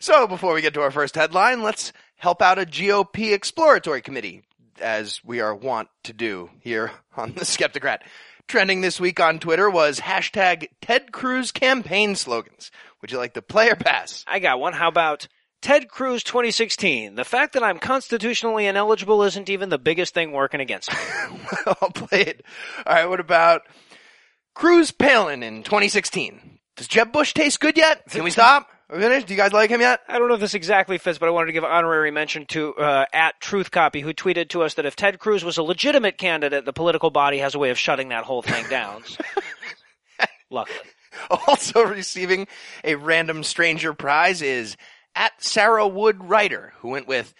So 0.00 0.26
before 0.26 0.54
we 0.54 0.60
get 0.60 0.74
to 0.74 0.80
our 0.82 0.90
first 0.90 1.14
headline, 1.14 1.62
let's 1.62 1.92
help 2.16 2.42
out 2.42 2.58
a 2.58 2.66
GOP 2.66 3.32
exploratory 3.32 4.02
committee, 4.02 4.42
as 4.82 5.20
we 5.24 5.40
are 5.40 5.54
wont 5.54 5.88
to 6.04 6.12
do 6.12 6.50
here 6.60 6.92
on 7.16 7.32
the 7.32 7.44
Skepticrat. 7.44 8.00
Trending 8.48 8.80
this 8.80 9.00
week 9.00 9.20
on 9.20 9.38
Twitter 9.38 9.70
was 9.70 10.00
hashtag 10.00 10.68
Ted 10.80 11.12
Cruz 11.12 11.52
campaign 11.52 12.16
slogans. 12.16 12.70
Would 13.00 13.10
you 13.10 13.18
like 13.18 13.34
the 13.34 13.42
player 13.42 13.74
pass? 13.76 14.24
I 14.26 14.40
got 14.40 14.60
one. 14.60 14.72
How 14.72 14.88
about 14.88 15.28
Ted 15.62 15.88
Cruz 15.88 16.22
2016? 16.24 17.14
The 17.14 17.24
fact 17.24 17.54
that 17.54 17.62
I'm 17.62 17.78
constitutionally 17.78 18.66
ineligible 18.66 19.22
isn't 19.22 19.48
even 19.48 19.68
the 19.70 19.78
biggest 19.78 20.12
thing 20.12 20.32
working 20.32 20.60
against 20.60 20.92
me. 20.92 20.98
I'll 21.66 21.90
play 21.90 22.22
it. 22.22 22.44
All 22.84 22.94
right. 22.94 23.08
What 23.08 23.20
about 23.20 23.62
Cruz 24.54 24.90
Palin 24.90 25.42
in 25.42 25.62
2016? 25.62 26.58
Does 26.76 26.88
Jeb 26.88 27.12
Bush 27.12 27.32
taste 27.32 27.60
good 27.60 27.76
yet? 27.76 28.02
Can 28.10 28.24
we 28.24 28.30
stop? 28.30 28.68
Finished? 28.92 29.26
Do 29.26 29.32
you 29.32 29.38
guys 29.38 29.52
like 29.54 29.70
him 29.70 29.80
yet? 29.80 30.00
I 30.06 30.18
don't 30.18 30.28
know 30.28 30.34
if 30.34 30.40
this 30.40 30.52
exactly 30.52 30.98
fits, 30.98 31.18
but 31.18 31.26
I 31.26 31.30
wanted 31.30 31.46
to 31.46 31.52
give 31.52 31.64
an 31.64 31.70
honorary 31.70 32.10
mention 32.10 32.44
to 32.46 32.74
uh, 32.74 33.06
at 33.12 33.40
Truth 33.40 33.70
Copy, 33.70 34.00
who 34.00 34.12
tweeted 34.12 34.50
to 34.50 34.62
us 34.62 34.74
that 34.74 34.84
if 34.84 34.96
Ted 34.96 35.18
Cruz 35.18 35.42
was 35.42 35.56
a 35.56 35.62
legitimate 35.62 36.18
candidate, 36.18 36.66
the 36.66 36.74
political 36.74 37.10
body 37.10 37.38
has 37.38 37.54
a 37.54 37.58
way 37.58 37.70
of 37.70 37.78
shutting 37.78 38.10
that 38.10 38.24
whole 38.24 38.42
thing 38.42 38.66
down. 38.68 39.02
Luckily. 40.50 40.78
Also 41.30 41.82
receiving 41.82 42.46
a 42.84 42.96
random 42.96 43.44
stranger 43.44 43.94
prize 43.94 44.42
is 44.42 44.76
at 45.14 45.32
Sarah 45.42 45.88
Wood 45.88 46.24
Writer, 46.24 46.74
who 46.80 46.88
went 46.88 47.08
with 47.08 47.32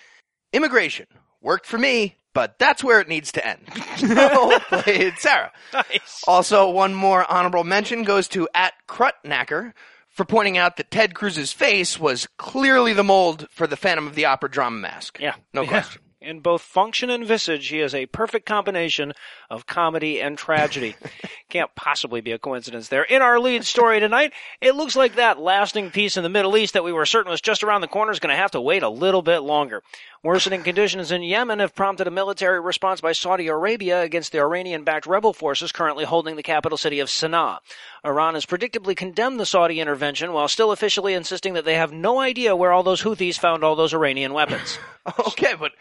immigration. 0.52 1.06
Worked 1.42 1.66
for 1.66 1.76
me, 1.78 2.16
but 2.32 2.59
that's 2.59 2.82
where 2.82 3.00
it 3.00 3.09
needs 3.09 3.32
to 3.32 3.47
end. 3.47 3.61
So 3.99 4.59
played 4.68 5.14
Sarah. 5.18 5.52
Nice. 5.73 6.23
Also, 6.26 6.71
one 6.71 6.94
more 6.94 7.30
honorable 7.30 7.62
mention 7.62 8.02
goes 8.02 8.26
to 8.28 8.49
at 8.54 8.73
Krutnacker 8.88 9.75
for 10.12 10.25
pointing 10.25 10.57
out 10.59 10.76
that 10.76 10.90
Ted 10.90 11.14
Cruz's 11.14 11.52
face 11.52 11.99
was 11.99 12.28
clearly 12.38 12.92
the 12.92 13.02
mold 13.04 13.49
for 13.50 13.66
the 13.66 13.76
Phantom 13.76 14.07
of 14.07 14.14
the 14.14 14.26
Opera 14.26 14.50
drama 14.50 14.78
mask. 14.78 15.19
Yeah. 15.21 15.35
No 15.52 15.62
Yeah. 15.62 15.69
question. 15.69 16.02
In 16.21 16.38
both 16.38 16.62
function 16.62 17.11
and 17.11 17.26
visage, 17.26 17.66
he 17.66 17.81
is 17.81 17.97
a 17.97 18.07
perfect 18.07 18.47
combination 18.47 19.12
of 19.50 19.66
comedy 19.66 20.21
and 20.23 20.38
tragedy. 20.38 20.95
Can't 21.52 21.75
possibly 21.75 22.23
be 22.23 22.32
a 22.32 22.38
coincidence 22.38 22.88
there. 22.88 23.02
In 23.02 23.21
our 23.21 23.38
lead 23.38 23.66
story 23.66 24.00
tonight, 24.00 24.32
it 24.62 24.75
looks 24.75 24.97
like 24.97 25.16
that 25.16 25.38
lasting 25.38 25.90
peace 25.90 26.16
in 26.16 26.23
the 26.23 26.30
Middle 26.30 26.56
East 26.56 26.73
that 26.73 26.82
we 26.82 26.94
were 26.94 27.04
certain 27.04 27.30
was 27.30 27.42
just 27.42 27.62
around 27.62 27.82
the 27.82 27.88
corner 27.88 28.11
is 28.11 28.21
going 28.21 28.35
to 28.35 28.40
have 28.40 28.52
to 28.52 28.61
wait 28.62 28.82
a 28.82 28.88
little 28.88 29.21
bit 29.21 29.40
longer. 29.40 29.82
Worsening 30.23 30.62
conditions 30.62 31.12
in 31.12 31.23
Yemen 31.23 31.59
have 31.59 31.75
prompted 31.75 32.06
a 32.06 32.11
military 32.11 32.59
response 32.59 33.02
by 33.02 33.12
Saudi 33.12 33.49
Arabia 33.49 34.00
against 34.00 34.32
the 34.32 34.40
Iranian-backed 34.40 35.04
rebel 35.04 35.35
forces 35.35 35.73
currently 35.73 36.06
holding 36.06 36.37
the 36.37 36.42
capital 36.42 36.78
city 36.78 37.00
of 37.00 37.11
Sana'a. 37.11 37.59
Iran 38.02 38.32
has 38.32 38.47
predictably 38.47 38.97
condemned 38.97 39.38
the 39.38 39.44
Saudi 39.44 39.78
intervention 39.78 40.32
while 40.32 40.49
still 40.49 40.73
officially 40.73 41.12
insisting 41.12 41.52
that 41.52 41.66
they 41.66 41.75
have 41.75 41.92
no 41.92 42.18
idea 42.18 42.56
where 42.56 42.73
all 42.73 42.82
those 42.82 43.02
Houthis 43.02 43.38
found 43.38 43.62
all 43.62 43.76
those 43.76 43.92
Iranian 43.92 44.32
weapons. 44.32 44.78
Okay, 45.18 45.54
but 45.59 45.73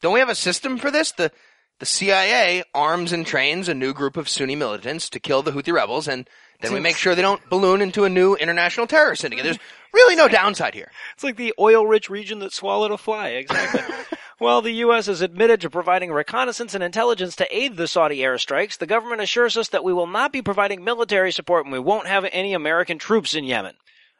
don't 0.00 0.14
we 0.14 0.20
have 0.20 0.28
a 0.28 0.34
system 0.36 0.78
for 0.78 0.92
this? 0.92 1.10
The 1.10 1.32
the 1.80 1.86
CIA 1.86 2.62
arms 2.74 3.12
and 3.12 3.26
trains 3.26 3.68
a 3.68 3.74
new 3.74 3.92
group 3.92 4.16
of 4.16 4.28
Sunni 4.28 4.54
militants 4.54 5.08
to 5.10 5.18
kill 5.18 5.42
the 5.42 5.50
Houthi 5.50 5.72
rebels, 5.72 6.06
and 6.06 6.28
then 6.60 6.74
we 6.74 6.80
make 6.80 6.96
sure 6.96 7.14
they 7.14 7.22
don't 7.22 7.48
balloon 7.48 7.80
into 7.80 8.04
a 8.04 8.10
new 8.10 8.34
international 8.34 8.86
terror 8.86 9.16
syndicate. 9.16 9.44
There's 9.44 9.58
really 9.94 10.14
no 10.14 10.28
downside 10.28 10.74
here. 10.74 10.92
It's 11.14 11.24
like 11.24 11.36
the 11.36 11.54
oil-rich 11.58 12.10
region 12.10 12.38
that 12.40 12.52
swallowed 12.52 12.90
a 12.90 12.98
fly. 12.98 13.28
Exactly. 13.28 13.82
While 14.38 14.62
the 14.62 14.72
U.S. 14.72 15.06
has 15.06 15.22
admitted 15.22 15.62
to 15.62 15.70
providing 15.70 16.12
reconnaissance 16.12 16.74
and 16.74 16.84
intelligence 16.84 17.36
to 17.36 17.56
aid 17.56 17.76
the 17.76 17.88
Saudi 17.88 18.18
airstrikes, 18.18 18.78
the 18.78 18.86
government 18.86 19.22
assures 19.22 19.56
us 19.56 19.68
that 19.68 19.84
we 19.84 19.92
will 19.92 20.06
not 20.06 20.32
be 20.32 20.40
providing 20.42 20.84
military 20.84 21.32
support 21.32 21.64
and 21.64 21.72
we 21.72 21.78
won't 21.78 22.06
have 22.06 22.26
any 22.30 22.54
American 22.54 22.98
troops 22.98 23.34
in 23.34 23.44
Yemen. 23.44 23.74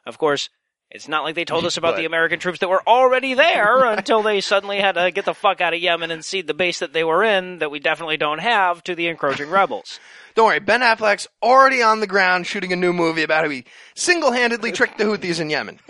Of 0.07 0.19
course, 0.19 0.51
it's 0.91 1.09
not 1.09 1.23
like 1.25 1.35
they 1.35 1.45
told 1.45 1.65
us 1.67 1.77
about 1.77 1.93
But- 1.95 2.01
the 2.01 2.07
American 2.07 2.39
troops 2.39 2.59
that 2.61 2.69
were 2.69 2.83
already 2.87 3.35
there 3.35 3.85
until 3.93 4.23
they 4.23 4.41
suddenly 4.41 4.79
had 4.81 4.93
to 4.97 5.11
get 5.11 5.25
the 5.25 5.35
fuck 5.35 5.61
out 5.61 5.75
of 5.75 5.81
Yemen 5.81 6.11
and 6.11 6.25
cede 6.25 6.47
the 6.47 6.55
base 6.55 6.79
that 6.81 6.93
they 6.93 7.05
were 7.05 7.23
in 7.25 7.59
that 7.59 7.71
we 7.71 7.79
definitely 7.79 8.17
don't 8.17 8.41
have 8.41 8.83
to 8.85 8.95
the 8.95 9.09
encroaching 9.09 9.51
rebels. 9.51 9.99
Don't 10.37 10.47
worry, 10.47 10.61
Ben 10.61 10.81
Affleck's 10.81 11.27
already 11.43 11.83
on 11.83 11.99
the 11.99 12.07
ground 12.07 12.47
shooting 12.47 12.73
a 12.73 12.77
new 12.77 12.93
movie 12.93 13.25
about 13.25 13.43
how 13.43 13.51
he 13.51 13.65
single-handedly 13.97 14.71
tricked 14.71 14.97
the 14.97 15.03
Houthis 15.05 15.41
in 15.41 15.51
Yemen. 15.51 15.81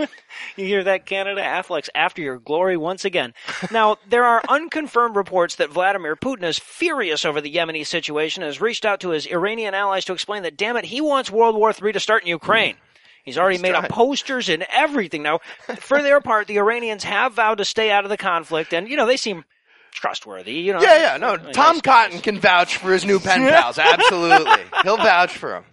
You 0.56 0.64
hear 0.64 0.82
that, 0.84 1.04
Canada? 1.04 1.42
Affleck's 1.42 1.90
after 1.94 2.22
your 2.22 2.38
glory 2.38 2.78
once 2.78 3.04
again. 3.04 3.34
Now, 3.70 3.98
there 4.08 4.24
are 4.24 4.42
unconfirmed 4.48 5.14
reports 5.14 5.56
that 5.56 5.68
Vladimir 5.68 6.16
Putin 6.16 6.44
is 6.44 6.58
furious 6.58 7.26
over 7.26 7.42
the 7.42 7.54
Yemeni 7.54 7.86
situation 7.86 8.42
and 8.42 8.48
has 8.48 8.62
reached 8.62 8.86
out 8.86 9.00
to 9.00 9.10
his 9.10 9.26
Iranian 9.26 9.74
allies 9.74 10.06
to 10.06 10.14
explain 10.14 10.42
that, 10.44 10.56
damn 10.56 10.76
it, 10.78 10.86
he 10.86 11.02
wants 11.02 11.30
World 11.30 11.54
War 11.54 11.70
III 11.72 11.92
to 11.92 12.00
start 12.00 12.22
in 12.22 12.28
Ukraine. 12.28 12.76
He's 13.24 13.38
already 13.38 13.58
made 13.58 13.74
up 13.74 13.88
posters 13.88 14.48
and 14.48 14.66
everything. 14.72 15.22
Now, 15.22 15.40
for 15.78 16.02
their 16.02 16.20
part, 16.20 16.46
the 16.46 16.58
Iranians 16.58 17.04
have 17.04 17.34
vowed 17.34 17.58
to 17.58 17.64
stay 17.64 17.90
out 17.90 18.04
of 18.04 18.10
the 18.10 18.16
conflict, 18.16 18.72
and, 18.72 18.88
you 18.88 18.96
know, 18.96 19.06
they 19.06 19.16
seem 19.16 19.44
trustworthy. 19.92 20.54
You 20.54 20.72
know, 20.74 20.80
Yeah, 20.82 20.98
yeah, 21.12 21.16
no, 21.16 21.36
Tom 21.36 21.76
nice 21.76 21.80
Cotton 21.82 22.12
guys. 22.16 22.22
can 22.22 22.38
vouch 22.38 22.76
for 22.76 22.92
his 22.92 23.04
new 23.04 23.18
pen 23.20 23.40
pals. 23.48 23.78
Absolutely. 23.78 24.62
He'll 24.82 24.96
vouch 24.96 25.36
for 25.36 25.56
him. 25.56 25.64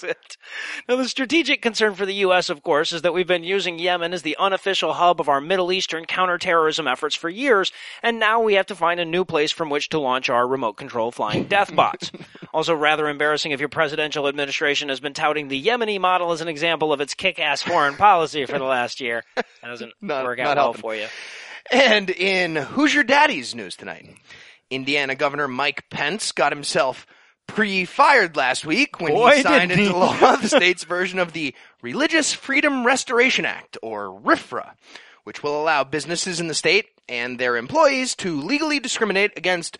That's 0.00 0.16
it. 0.16 0.36
Now, 0.88 0.96
the 0.96 1.08
strategic 1.08 1.62
concern 1.62 1.94
for 1.94 2.04
the 2.04 2.14
U.S., 2.14 2.50
of 2.50 2.62
course, 2.62 2.92
is 2.92 3.02
that 3.02 3.14
we've 3.14 3.26
been 3.26 3.44
using 3.44 3.78
Yemen 3.78 4.12
as 4.12 4.22
the 4.22 4.36
unofficial 4.38 4.92
hub 4.94 5.20
of 5.20 5.28
our 5.28 5.40
Middle 5.40 5.72
Eastern 5.72 6.04
counterterrorism 6.04 6.86
efforts 6.86 7.14
for 7.14 7.28
years, 7.28 7.72
and 8.02 8.18
now 8.18 8.40
we 8.40 8.54
have 8.54 8.66
to 8.66 8.74
find 8.74 9.00
a 9.00 9.04
new 9.04 9.24
place 9.24 9.52
from 9.52 9.70
which 9.70 9.88
to 9.90 9.98
launch 9.98 10.28
our 10.28 10.46
remote 10.46 10.74
control 10.74 11.10
flying 11.12 11.44
death 11.48 11.74
bots. 11.74 12.10
also, 12.52 12.74
rather 12.74 13.08
embarrassing 13.08 13.52
if 13.52 13.60
your 13.60 13.68
presidential 13.68 14.28
administration 14.28 14.88
has 14.88 15.00
been 15.00 15.14
touting 15.14 15.48
the 15.48 15.62
Yemeni 15.62 15.98
model 16.00 16.32
as 16.32 16.40
an 16.40 16.48
example 16.48 16.92
of 16.92 17.00
its 17.00 17.14
kick-ass 17.14 17.62
foreign 17.62 17.94
policy 17.94 18.44
for 18.46 18.58
the 18.58 18.64
last 18.64 19.00
year. 19.00 19.24
That 19.36 19.46
doesn't 19.62 19.92
Not- 20.00 20.24
work 20.24 20.38
out 20.38 20.56
well 20.56 20.64
helping. 20.74 20.80
for 20.82 20.94
you. 20.94 21.06
And 21.70 22.10
in 22.10 22.54
Who's 22.56 22.94
Your 22.94 23.02
Daddy's 23.04 23.54
news 23.54 23.74
tonight, 23.76 24.08
Indiana 24.70 25.14
Governor 25.14 25.48
Mike 25.48 25.84
Pence 25.90 26.32
got 26.32 26.52
himself 26.52 27.06
pre-fired 27.46 28.36
last 28.36 28.66
week 28.66 29.00
when 29.00 29.12
Boy, 29.12 29.36
he 29.36 29.42
signed 29.42 29.70
into 29.70 29.84
he. 29.84 29.90
law 29.90 30.36
the 30.36 30.48
state's 30.48 30.84
version 30.84 31.18
of 31.18 31.32
the 31.32 31.54
Religious 31.82 32.32
Freedom 32.32 32.84
Restoration 32.84 33.44
Act, 33.44 33.78
or 33.82 34.20
RFRA, 34.20 34.72
which 35.24 35.42
will 35.42 35.60
allow 35.60 35.84
businesses 35.84 36.40
in 36.40 36.48
the 36.48 36.54
state 36.54 36.86
and 37.08 37.38
their 37.38 37.56
employees 37.56 38.14
to 38.16 38.40
legally 38.40 38.80
discriminate 38.80 39.32
against, 39.36 39.78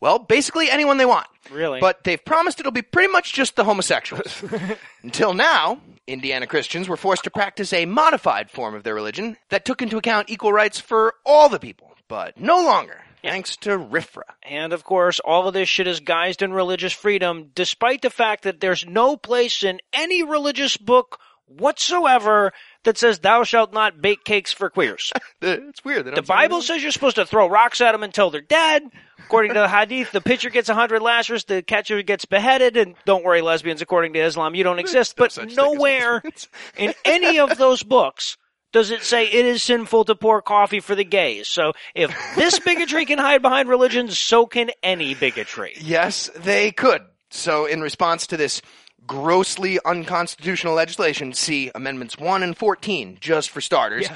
well, 0.00 0.18
basically 0.18 0.68
anyone 0.70 0.98
they 0.98 1.06
want. 1.06 1.26
Really? 1.50 1.80
But 1.80 2.04
they've 2.04 2.24
promised 2.24 2.60
it'll 2.60 2.72
be 2.72 2.82
pretty 2.82 3.12
much 3.12 3.32
just 3.32 3.56
the 3.56 3.64
homosexuals. 3.64 4.42
Until 5.02 5.32
now, 5.32 5.80
Indiana 6.06 6.46
Christians 6.46 6.88
were 6.88 6.96
forced 6.96 7.24
to 7.24 7.30
practice 7.30 7.72
a 7.72 7.86
modified 7.86 8.50
form 8.50 8.74
of 8.74 8.82
their 8.82 8.94
religion 8.94 9.36
that 9.48 9.64
took 9.64 9.82
into 9.82 9.96
account 9.96 10.30
equal 10.30 10.52
rights 10.52 10.80
for 10.80 11.14
all 11.24 11.48
the 11.48 11.58
people, 11.58 11.92
but 12.08 12.38
no 12.38 12.64
longer, 12.64 13.00
thanks 13.26 13.56
to 13.58 13.70
RIFRA. 13.78 14.22
And 14.42 14.72
of 14.72 14.84
course, 14.84 15.20
all 15.20 15.48
of 15.48 15.54
this 15.54 15.68
shit 15.68 15.86
is 15.86 16.00
guised 16.00 16.42
in 16.42 16.52
religious 16.52 16.92
freedom, 16.92 17.50
despite 17.54 18.02
the 18.02 18.10
fact 18.10 18.44
that 18.44 18.60
there's 18.60 18.86
no 18.86 19.16
place 19.16 19.62
in 19.62 19.80
any 19.92 20.22
religious 20.22 20.76
book 20.76 21.18
whatsoever 21.46 22.52
that 22.84 22.98
says 22.98 23.20
thou 23.20 23.44
shalt 23.44 23.72
not 23.72 24.00
bake 24.00 24.24
cakes 24.24 24.52
for 24.52 24.70
queers. 24.70 25.12
It's 25.42 25.84
weird. 25.84 26.06
The 26.06 26.22
Bible 26.22 26.62
says 26.62 26.82
you're 26.82 26.90
supposed 26.90 27.16
to 27.16 27.26
throw 27.26 27.46
rocks 27.48 27.80
at 27.82 27.92
them 27.92 28.02
until 28.02 28.30
they're 28.30 28.40
dead. 28.40 28.84
According 29.18 29.52
to 29.52 29.60
the 29.60 29.68
Hadith, 29.68 30.10
the 30.10 30.22
pitcher 30.22 30.48
gets 30.48 30.68
a 30.68 30.74
hundred 30.74 31.02
lashes, 31.02 31.44
the 31.44 31.62
catcher 31.62 32.02
gets 32.02 32.24
beheaded, 32.24 32.76
and 32.76 32.94
don't 33.04 33.22
worry, 33.22 33.42
lesbians, 33.42 33.82
according 33.82 34.14
to 34.14 34.20
Islam, 34.20 34.54
you 34.54 34.64
don't 34.64 34.78
exist. 34.78 35.14
But 35.16 35.36
as 35.36 35.54
nowhere 35.54 36.22
in 36.76 36.94
any 37.04 37.38
of 37.38 37.58
those 37.58 37.82
books 37.82 38.38
does 38.76 38.90
it 38.90 39.02
say 39.02 39.24
it 39.24 39.46
is 39.46 39.62
sinful 39.62 40.04
to 40.04 40.14
pour 40.14 40.42
coffee 40.42 40.80
for 40.80 40.94
the 40.94 41.02
gays. 41.02 41.48
So 41.48 41.72
if 41.94 42.14
this 42.36 42.58
bigotry 42.66 43.06
can 43.06 43.18
hide 43.18 43.40
behind 43.40 43.70
religion, 43.70 44.10
so 44.10 44.44
can 44.44 44.70
any 44.82 45.14
bigotry. 45.14 45.72
Yes, 45.80 46.30
they 46.36 46.72
could. 46.72 47.00
So, 47.30 47.64
in 47.64 47.80
response 47.80 48.26
to 48.28 48.36
this 48.36 48.60
grossly 49.06 49.78
unconstitutional 49.86 50.74
legislation, 50.74 51.32
see 51.32 51.70
Amendments 51.74 52.18
1 52.18 52.42
and 52.42 52.54
14, 52.54 53.16
just 53.18 53.48
for 53.48 53.62
starters. 53.62 54.08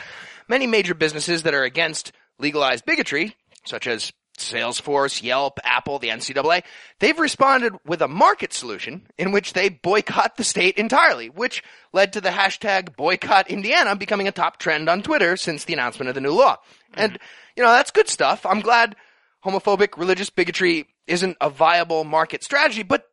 Many 0.46 0.66
major 0.66 0.94
businesses 0.94 1.42
that 1.44 1.54
are 1.54 1.64
against 1.64 2.12
legalized 2.38 2.84
bigotry, 2.84 3.36
such 3.64 3.86
as 3.86 4.12
Salesforce, 4.40 5.22
Yelp, 5.22 5.58
Apple, 5.64 5.98
the 5.98 6.08
NCAA, 6.08 6.62
they've 6.98 7.18
responded 7.18 7.74
with 7.86 8.02
a 8.02 8.08
market 8.08 8.52
solution 8.52 9.06
in 9.18 9.32
which 9.32 9.52
they 9.52 9.68
boycott 9.68 10.36
the 10.36 10.44
state 10.44 10.76
entirely, 10.76 11.28
which 11.28 11.62
led 11.92 12.12
to 12.12 12.20
the 12.20 12.30
hashtag 12.30 12.96
boycott 12.96 13.48
Indiana 13.50 13.96
becoming 13.96 14.28
a 14.28 14.32
top 14.32 14.58
trend 14.58 14.88
on 14.88 15.02
Twitter 15.02 15.36
since 15.36 15.64
the 15.64 15.72
announcement 15.72 16.08
of 16.08 16.14
the 16.14 16.20
new 16.20 16.32
law. 16.32 16.56
Mm-hmm. 16.56 17.00
And, 17.00 17.18
you 17.56 17.62
know, 17.62 17.70
that's 17.70 17.90
good 17.90 18.08
stuff. 18.08 18.44
I'm 18.44 18.60
glad 18.60 18.96
homophobic 19.44 19.96
religious 19.96 20.30
bigotry 20.30 20.86
isn't 21.06 21.36
a 21.40 21.50
viable 21.50 22.04
market 22.04 22.44
strategy, 22.44 22.82
but 22.82 23.04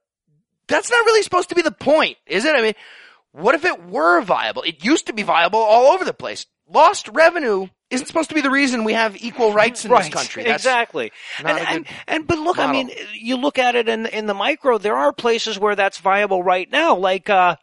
that's 0.67 0.89
not 0.89 1.05
really 1.05 1.23
supposed 1.23 1.49
to 1.49 1.55
be 1.55 1.61
the 1.61 1.71
point, 1.71 2.17
is 2.25 2.45
it? 2.45 2.55
I 2.55 2.61
mean, 2.61 2.73
what 3.31 3.55
if 3.55 3.65
it 3.65 3.85
were 3.85 4.21
viable? 4.21 4.63
It 4.63 4.83
used 4.83 5.07
to 5.07 5.13
be 5.13 5.23
viable 5.23 5.59
all 5.59 5.93
over 5.93 6.05
the 6.05 6.13
place. 6.13 6.45
Lost 6.69 7.07
revenue 7.09 7.67
isn't 7.89 8.07
supposed 8.07 8.29
to 8.29 8.35
be 8.35 8.41
the 8.41 8.49
reason 8.51 8.83
we 8.83 8.93
have 8.93 9.15
equal 9.23 9.53
rights 9.53 9.85
in 9.85 9.91
this 9.91 10.09
country. 10.09 10.43
That's 10.43 10.63
exactly. 10.63 11.11
And, 11.39 11.57
and, 11.57 11.85
and 12.07 12.27
but 12.27 12.37
look, 12.39 12.59
I 12.59 12.69
mean, 12.71 12.91
you 13.13 13.37
look 13.37 13.57
at 13.57 13.75
it 13.75 13.87
in 13.87 14.05
in 14.07 14.25
the 14.25 14.33
micro. 14.33 14.77
There 14.77 14.95
are 14.95 15.13
places 15.13 15.57
where 15.57 15.75
that's 15.75 15.97
viable 15.97 16.43
right 16.43 16.69
now, 16.69 16.97
like 16.97 17.29
uh, 17.29 17.55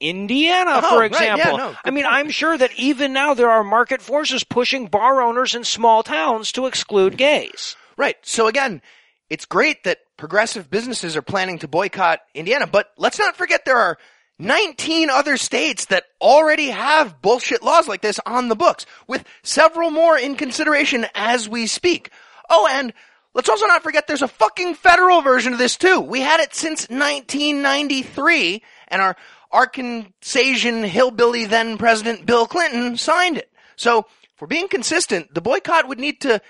Indiana, 0.00 0.80
Oh, 0.84 0.90
for 0.90 0.98
right, 1.00 1.10
yeah, 1.12 1.34
example. 1.36 1.58
no, 1.58 1.74
I 1.84 1.90
mean, 1.90 2.04
point. 2.04 2.14
I'm 2.14 2.30
sure 2.30 2.56
that 2.58 2.72
even 2.76 3.12
now 3.14 3.32
there 3.34 3.50
are 3.50 3.64
market 3.64 4.02
forces 4.02 4.44
pushing 4.44 4.86
bar 4.88 5.22
owners 5.22 5.54
in 5.54 5.64
small 5.64 6.02
towns 6.02 6.52
to 6.52 6.66
exclude 6.66 7.16
gays. 7.16 7.76
Right. 7.96 8.16
So 8.22 8.46
again, 8.48 8.82
it's 9.30 9.46
great 9.46 9.84
that 9.84 9.98
progressive 10.18 10.68
businesses 10.68 11.16
are 11.16 11.22
planning 11.22 11.58
to 11.60 11.68
boycott 11.68 12.20
Indiana, 12.34 12.66
but 12.66 12.88
let's 12.98 13.18
not 13.18 13.36
forget 13.36 13.64
there 13.64 13.78
are 13.78 13.98
19 14.38 15.10
other 15.10 15.36
states 15.36 15.86
that 15.86 16.04
already 16.20 16.68
have 16.68 17.22
bullshit 17.22 17.62
laws 17.62 17.86
like 17.86 18.02
this 18.02 18.20
on 18.26 18.48
the 18.48 18.56
books, 18.56 18.86
with 19.06 19.24
several 19.42 19.90
more 19.90 20.18
in 20.18 20.34
consideration 20.34 21.06
as 21.14 21.48
we 21.48 21.66
speak. 21.66 22.10
Oh, 22.50 22.68
and 22.70 22.92
let's 23.34 23.48
also 23.48 23.66
not 23.66 23.82
forget 23.82 24.06
there's 24.06 24.22
a 24.22 24.28
fucking 24.28 24.74
federal 24.74 25.22
version 25.22 25.52
of 25.52 25.58
this 25.58 25.76
too. 25.76 26.00
We 26.00 26.20
had 26.20 26.40
it 26.40 26.54
since 26.54 26.88
1993, 26.88 28.62
and 28.88 29.00
our 29.00 29.16
Arkansasian 29.52 30.84
hillbilly 30.84 31.44
then 31.44 31.78
President 31.78 32.26
Bill 32.26 32.46
Clinton 32.46 32.96
signed 32.96 33.38
it. 33.38 33.50
So, 33.76 34.00
if 34.34 34.40
we're 34.40 34.48
being 34.48 34.68
consistent, 34.68 35.32
the 35.32 35.40
boycott 35.40 35.86
would 35.86 36.00
need 36.00 36.20
to 36.22 36.40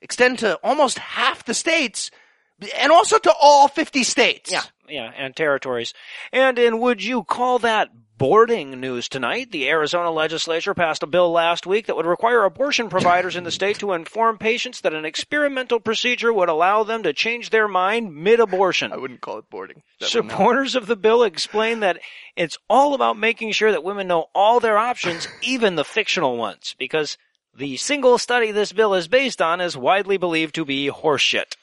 extend 0.00 0.38
to 0.40 0.54
almost 0.62 0.98
half 0.98 1.44
the 1.44 1.54
states 1.54 2.10
and 2.76 2.92
also 2.92 3.18
to 3.18 3.32
all 3.40 3.66
50 3.66 4.04
states. 4.04 4.52
Yeah, 4.52 4.62
yeah, 4.88 5.10
and 5.16 5.34
territories. 5.34 5.94
And 6.32 6.58
in 6.58 6.78
would 6.80 7.02
you 7.02 7.24
call 7.24 7.58
that 7.60 7.90
boarding 8.18 8.78
news 8.78 9.08
tonight? 9.08 9.50
The 9.50 9.68
Arizona 9.68 10.10
legislature 10.10 10.74
passed 10.74 11.02
a 11.02 11.06
bill 11.06 11.32
last 11.32 11.66
week 11.66 11.86
that 11.86 11.96
would 11.96 12.06
require 12.06 12.44
abortion 12.44 12.88
providers 12.88 13.34
in 13.34 13.44
the 13.44 13.50
state 13.50 13.78
to 13.80 13.92
inform 13.92 14.38
patients 14.38 14.80
that 14.82 14.94
an 14.94 15.04
experimental 15.04 15.80
procedure 15.80 16.32
would 16.32 16.48
allow 16.48 16.84
them 16.84 17.02
to 17.02 17.12
change 17.12 17.50
their 17.50 17.66
mind 17.66 18.14
mid-abortion. 18.14 18.92
I 18.92 18.96
wouldn't 18.96 19.22
call 19.22 19.38
it 19.38 19.50
boarding. 19.50 19.82
That 20.00 20.08
Supporters 20.08 20.74
of 20.74 20.86
the 20.86 20.96
bill 20.96 21.24
explain 21.24 21.80
that 21.80 21.98
it's 22.36 22.58
all 22.70 22.94
about 22.94 23.18
making 23.18 23.52
sure 23.52 23.72
that 23.72 23.84
women 23.84 24.06
know 24.06 24.26
all 24.34 24.60
their 24.60 24.78
options, 24.78 25.26
even 25.42 25.74
the 25.74 25.84
fictional 25.84 26.36
ones, 26.36 26.76
because 26.78 27.18
the 27.56 27.76
single 27.76 28.18
study 28.18 28.50
this 28.50 28.72
bill 28.72 28.94
is 28.94 29.08
based 29.08 29.42
on 29.42 29.60
is 29.60 29.76
widely 29.76 30.16
believed 30.16 30.54
to 30.54 30.64
be 30.64 30.90
horseshit. 30.90 31.56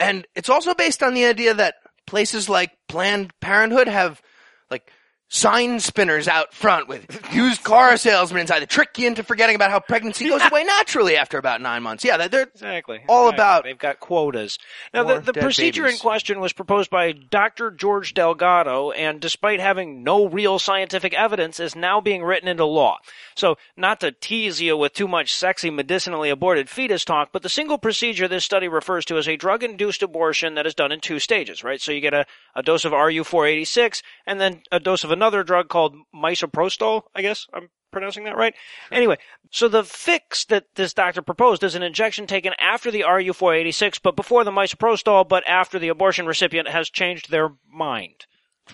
And 0.00 0.26
it's 0.34 0.50
also 0.50 0.74
based 0.74 1.02
on 1.02 1.14
the 1.14 1.24
idea 1.24 1.54
that 1.54 1.76
places 2.06 2.48
like 2.48 2.72
Planned 2.88 3.38
Parenthood 3.40 3.88
have 3.88 4.22
like 4.70 4.90
sign 5.28 5.80
spinners 5.80 6.28
out 6.28 6.54
front 6.54 6.86
with 6.88 7.04
used 7.34 7.64
car 7.64 7.96
salesmen 7.96 8.42
inside 8.42 8.60
to 8.60 8.66
trick 8.66 8.96
you 8.98 9.06
into 9.08 9.24
forgetting 9.24 9.56
about 9.56 9.70
how 9.70 9.80
pregnancy 9.80 10.28
goes 10.28 10.40
away 10.42 10.62
naturally 10.62 11.16
after 11.16 11.36
about 11.36 11.60
nine 11.60 11.82
months. 11.82 12.04
Yeah, 12.04 12.16
that- 12.16 12.30
they're 12.30 12.42
Exactly. 12.44 13.00
All 13.08 13.28
Exactly. 13.28 13.34
about 13.34 13.64
They've 13.64 13.78
got 13.78 14.00
quotas. 14.00 14.58
Now, 14.94 15.02
the, 15.04 15.20
the 15.20 15.32
procedure 15.32 15.86
in 15.86 15.98
question 15.98 16.40
was 16.40 16.52
proposed 16.52 16.90
by 16.90 17.12
Dr. 17.12 17.70
George 17.70 18.14
Delgado, 18.14 18.92
and 18.92 19.20
despite 19.20 19.60
having 19.60 20.04
no 20.04 20.26
real 20.28 20.58
scientific 20.58 21.12
evidence, 21.14 21.58
is 21.60 21.74
now 21.74 22.00
being 22.00 22.22
written 22.22 22.48
into 22.48 22.64
law. 22.64 22.98
So, 23.34 23.56
not 23.76 24.00
to 24.00 24.12
tease 24.12 24.60
you 24.60 24.76
with 24.76 24.92
too 24.94 25.08
much 25.08 25.34
sexy 25.34 25.70
medicinally 25.70 26.30
aborted 26.30 26.70
fetus 26.70 27.04
talk, 27.04 27.30
but 27.32 27.42
the 27.42 27.48
single 27.48 27.78
procedure 27.78 28.28
this 28.28 28.44
study 28.44 28.68
refers 28.68 29.04
to 29.06 29.16
is 29.18 29.28
a 29.28 29.36
drug-induced 29.36 30.02
abortion 30.02 30.54
that 30.54 30.66
is 30.66 30.74
done 30.74 30.92
in 30.92 31.00
two 31.00 31.18
stages, 31.18 31.64
right? 31.64 31.80
So 31.80 31.92
you 31.92 32.00
get 32.00 32.14
a, 32.14 32.26
a 32.54 32.62
dose 32.62 32.84
of 32.84 32.92
RU486, 32.92 34.02
and 34.26 34.40
then 34.40 34.62
a 34.70 34.80
dose 34.80 35.04
of 35.04 35.10
another 35.16 35.42
drug 35.42 35.68
called 35.68 35.96
misoprostol, 36.14 37.02
I 37.14 37.22
guess 37.22 37.46
I'm 37.52 37.70
pronouncing 37.90 38.24
that 38.24 38.36
right? 38.36 38.54
Anyway, 38.92 39.16
so 39.50 39.68
the 39.68 39.82
fix 39.82 40.44
that 40.46 40.66
this 40.74 40.92
doctor 40.92 41.22
proposed 41.22 41.64
is 41.64 41.74
an 41.74 41.82
injection 41.82 42.26
taken 42.26 42.52
after 42.60 42.90
the 42.90 43.00
RU486, 43.00 44.00
but 44.02 44.16
before 44.16 44.44
the 44.44 44.50
misoprostol, 44.50 45.26
but 45.26 45.42
after 45.48 45.78
the 45.78 45.88
abortion 45.88 46.26
recipient 46.26 46.68
has 46.68 46.90
changed 46.90 47.30
their 47.30 47.50
mind. 47.72 48.26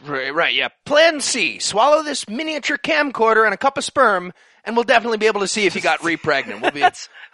Right, 0.04 0.34
right, 0.34 0.54
yeah. 0.54 0.68
Plan 0.84 1.20
C. 1.20 1.58
Swallow 1.58 2.02
this 2.02 2.28
miniature 2.28 2.78
camcorder 2.78 3.44
and 3.44 3.54
a 3.54 3.58
cup 3.58 3.78
of 3.78 3.84
sperm, 3.84 4.32
and 4.64 4.74
we'll 4.74 4.84
definitely 4.84 5.18
be 5.18 5.26
able 5.26 5.40
to 5.40 5.48
see 5.48 5.66
if 5.66 5.76
you 5.76 5.80
got 5.80 6.00
repregnant. 6.02 6.60
We'll 6.60 6.70
be 6.70 6.82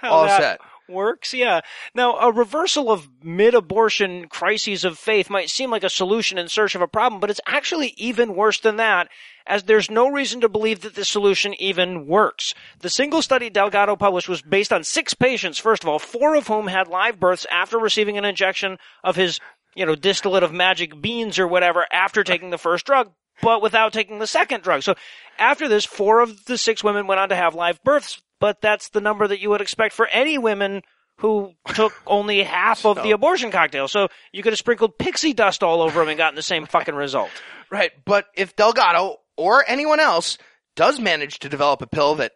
all 0.02 0.28
set. 0.28 0.60
Works, 0.88 1.34
yeah. 1.34 1.60
Now, 1.94 2.16
a 2.16 2.32
reversal 2.32 2.90
of 2.90 3.10
mid-abortion 3.22 4.28
crises 4.28 4.84
of 4.86 4.98
faith 4.98 5.28
might 5.28 5.50
seem 5.50 5.70
like 5.70 5.84
a 5.84 5.90
solution 5.90 6.38
in 6.38 6.48
search 6.48 6.74
of 6.74 6.80
a 6.80 6.88
problem, 6.88 7.20
but 7.20 7.28
it's 7.28 7.42
actually 7.46 7.92
even 7.98 8.34
worse 8.34 8.58
than 8.58 8.76
that, 8.76 9.08
as 9.46 9.64
there's 9.64 9.90
no 9.90 10.08
reason 10.08 10.40
to 10.40 10.48
believe 10.48 10.80
that 10.80 10.94
this 10.94 11.10
solution 11.10 11.52
even 11.60 12.06
works. 12.06 12.54
The 12.80 12.88
single 12.88 13.20
study 13.20 13.50
Delgado 13.50 13.96
published 13.96 14.30
was 14.30 14.40
based 14.40 14.72
on 14.72 14.82
six 14.82 15.12
patients, 15.12 15.58
first 15.58 15.82
of 15.82 15.90
all, 15.90 15.98
four 15.98 16.34
of 16.34 16.46
whom 16.46 16.68
had 16.68 16.88
live 16.88 17.20
births 17.20 17.46
after 17.50 17.78
receiving 17.78 18.16
an 18.16 18.24
injection 18.24 18.78
of 19.04 19.14
his, 19.14 19.40
you 19.74 19.84
know, 19.84 19.94
distillate 19.94 20.42
of 20.42 20.52
magic 20.52 21.02
beans 21.02 21.38
or 21.38 21.46
whatever 21.46 21.84
after 21.92 22.24
taking 22.24 22.48
the 22.48 22.56
first 22.56 22.86
drug, 22.86 23.12
but 23.42 23.60
without 23.60 23.92
taking 23.92 24.20
the 24.20 24.26
second 24.26 24.62
drug. 24.62 24.82
So 24.82 24.94
after 25.38 25.68
this, 25.68 25.84
four 25.84 26.20
of 26.20 26.46
the 26.46 26.56
six 26.56 26.82
women 26.82 27.06
went 27.06 27.20
on 27.20 27.28
to 27.28 27.36
have 27.36 27.54
live 27.54 27.82
births, 27.84 28.22
but 28.40 28.60
that's 28.60 28.88
the 28.90 29.00
number 29.00 29.26
that 29.26 29.40
you 29.40 29.50
would 29.50 29.60
expect 29.60 29.94
for 29.94 30.06
any 30.08 30.38
women 30.38 30.82
who 31.18 31.52
took 31.74 31.92
only 32.06 32.42
half 32.42 32.84
of 32.86 33.02
the 33.02 33.10
abortion 33.10 33.50
cocktail. 33.50 33.88
So 33.88 34.08
you 34.32 34.42
could 34.42 34.52
have 34.52 34.58
sprinkled 34.58 34.98
pixie 34.98 35.32
dust 35.32 35.62
all 35.62 35.82
over 35.82 36.00
them 36.00 36.08
and 36.08 36.18
gotten 36.18 36.36
the 36.36 36.42
same 36.42 36.66
fucking 36.66 36.94
result. 36.94 37.30
Right, 37.70 37.90
but 38.04 38.26
if 38.34 38.54
Delgado 38.56 39.16
or 39.36 39.64
anyone 39.68 40.00
else 40.00 40.38
does 40.76 41.00
manage 41.00 41.40
to 41.40 41.48
develop 41.48 41.82
a 41.82 41.86
pill 41.86 42.14
that 42.16 42.32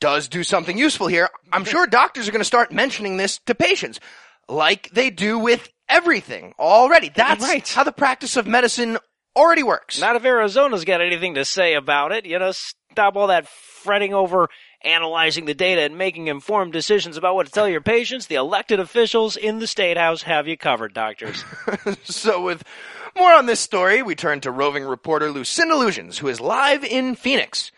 does 0.00 0.28
do 0.28 0.42
something 0.44 0.76
useful 0.78 1.06
here, 1.06 1.28
I'm 1.52 1.64
sure 1.64 1.86
doctors 1.88 2.28
are 2.28 2.32
going 2.32 2.40
to 2.40 2.44
start 2.44 2.72
mentioning 2.72 3.16
this 3.16 3.38
to 3.46 3.54
patients, 3.54 4.00
like 4.48 4.90
they 4.90 5.10
do 5.10 5.38
with 5.38 5.68
everything 5.88 6.54
already. 6.58 7.10
That's 7.14 7.42
Right. 7.42 7.66
how 7.68 7.84
the 7.84 7.92
practice 7.92 8.36
of 8.36 8.46
medicine 8.46 8.98
already 9.36 9.62
works. 9.62 10.00
Not 10.00 10.16
if 10.16 10.24
Arizona's 10.24 10.84
got 10.84 11.00
anything 11.00 11.34
to 11.34 11.44
say 11.44 11.74
about 11.74 12.12
it. 12.12 12.26
You 12.26 12.38
know, 12.38 12.52
stop 12.52 13.16
all 13.16 13.28
that 13.28 13.48
fretting 13.48 14.14
over 14.14 14.48
analyzing 14.82 15.44
the 15.44 15.54
data 15.54 15.82
and 15.82 15.98
making 15.98 16.28
informed 16.28 16.72
decisions 16.72 17.16
about 17.16 17.34
what 17.34 17.46
to 17.46 17.52
tell 17.52 17.68
your 17.68 17.80
patients. 17.80 18.26
The 18.26 18.36
elected 18.36 18.80
officials 18.80 19.36
in 19.36 19.58
the 19.58 19.66
state 19.66 19.96
house 19.96 20.22
have 20.22 20.48
you 20.48 20.56
covered, 20.56 20.94
doctors. 20.94 21.44
so 22.04 22.42
with 22.42 22.64
more 23.16 23.32
on 23.32 23.46
this 23.46 23.60
story, 23.60 24.02
we 24.02 24.14
turn 24.14 24.40
to 24.40 24.50
roving 24.50 24.84
reporter 24.84 25.30
Lucinda 25.30 25.74
Illusions, 25.74 26.18
who 26.18 26.28
is 26.28 26.40
live 26.40 26.84
in 26.84 27.14
Phoenix. 27.14 27.70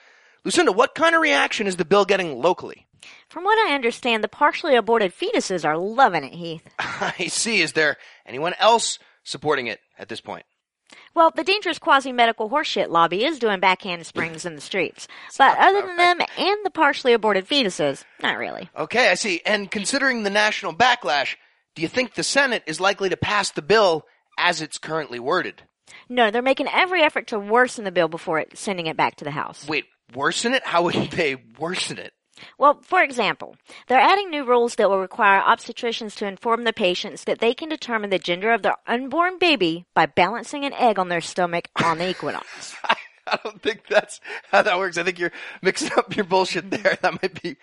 Lucinda, 0.44 0.72
what 0.72 0.94
kind 0.94 1.14
of 1.14 1.20
reaction 1.20 1.66
is 1.66 1.76
the 1.76 1.84
bill 1.84 2.04
getting 2.04 2.40
locally? 2.40 2.86
From 3.28 3.44
what 3.44 3.58
I 3.68 3.74
understand, 3.74 4.22
the 4.22 4.28
partially 4.28 4.76
aborted 4.76 5.12
fetuses 5.14 5.64
are 5.64 5.78
loving 5.78 6.24
it, 6.24 6.34
Heath. 6.34 6.68
I 6.78 7.28
see. 7.28 7.62
Is 7.62 7.72
there 7.72 7.96
anyone 8.26 8.54
else 8.58 8.98
supporting 9.24 9.68
it 9.68 9.80
at 9.98 10.08
this 10.08 10.20
point? 10.20 10.44
Well, 11.14 11.30
the 11.34 11.44
dangerous 11.44 11.78
quasi-medical 11.78 12.48
horseshit 12.48 12.88
lobby 12.88 13.24
is 13.24 13.38
doing 13.38 13.60
backhand 13.60 14.06
springs 14.06 14.46
in 14.46 14.54
the 14.54 14.60
streets. 14.60 15.08
But 15.36 15.58
other 15.58 15.86
than 15.86 15.96
them 15.96 16.20
and 16.38 16.56
the 16.64 16.70
partially 16.70 17.12
aborted 17.12 17.46
fetuses, 17.46 18.04
not 18.22 18.38
really. 18.38 18.70
Okay, 18.76 19.10
I 19.10 19.14
see. 19.14 19.42
And 19.44 19.70
considering 19.70 20.22
the 20.22 20.30
national 20.30 20.74
backlash, 20.74 21.36
do 21.74 21.82
you 21.82 21.88
think 21.88 22.14
the 22.14 22.22
Senate 22.22 22.62
is 22.66 22.80
likely 22.80 23.08
to 23.10 23.16
pass 23.16 23.50
the 23.50 23.62
bill 23.62 24.06
as 24.38 24.60
it's 24.60 24.78
currently 24.78 25.18
worded? 25.18 25.62
No, 26.08 26.30
they're 26.30 26.42
making 26.42 26.68
every 26.68 27.02
effort 27.02 27.26
to 27.28 27.38
worsen 27.38 27.84
the 27.84 27.92
bill 27.92 28.08
before 28.08 28.38
it, 28.38 28.56
sending 28.56 28.86
it 28.86 28.96
back 28.96 29.16
to 29.16 29.24
the 29.24 29.30
House. 29.30 29.66
Wait, 29.68 29.84
worsen 30.14 30.54
it? 30.54 30.64
How 30.64 30.82
would 30.82 30.94
they 31.10 31.36
worsen 31.58 31.98
it? 31.98 32.12
Well, 32.58 32.80
for 32.82 33.02
example, 33.02 33.56
they're 33.88 34.00
adding 34.00 34.30
new 34.30 34.44
rules 34.44 34.76
that 34.76 34.88
will 34.88 34.98
require 34.98 35.40
obstetricians 35.42 36.16
to 36.16 36.26
inform 36.26 36.64
the 36.64 36.72
patients 36.72 37.24
that 37.24 37.40
they 37.40 37.54
can 37.54 37.68
determine 37.68 38.10
the 38.10 38.18
gender 38.18 38.52
of 38.52 38.62
their 38.62 38.76
unborn 38.86 39.38
baby 39.38 39.84
by 39.94 40.06
balancing 40.06 40.64
an 40.64 40.72
egg 40.74 40.98
on 40.98 41.08
their 41.08 41.20
stomach 41.20 41.68
on 41.82 41.98
the 41.98 42.08
equinox. 42.08 42.74
I 43.26 43.38
don't 43.44 43.62
think 43.62 43.86
that's 43.88 44.20
how 44.50 44.62
that 44.62 44.78
works. 44.78 44.98
I 44.98 45.04
think 45.04 45.18
you're 45.18 45.32
mixing 45.62 45.92
up 45.96 46.16
your 46.16 46.24
bullshit 46.24 46.70
there. 46.70 46.98
That 47.02 47.22
might 47.22 47.40
be 47.42 47.56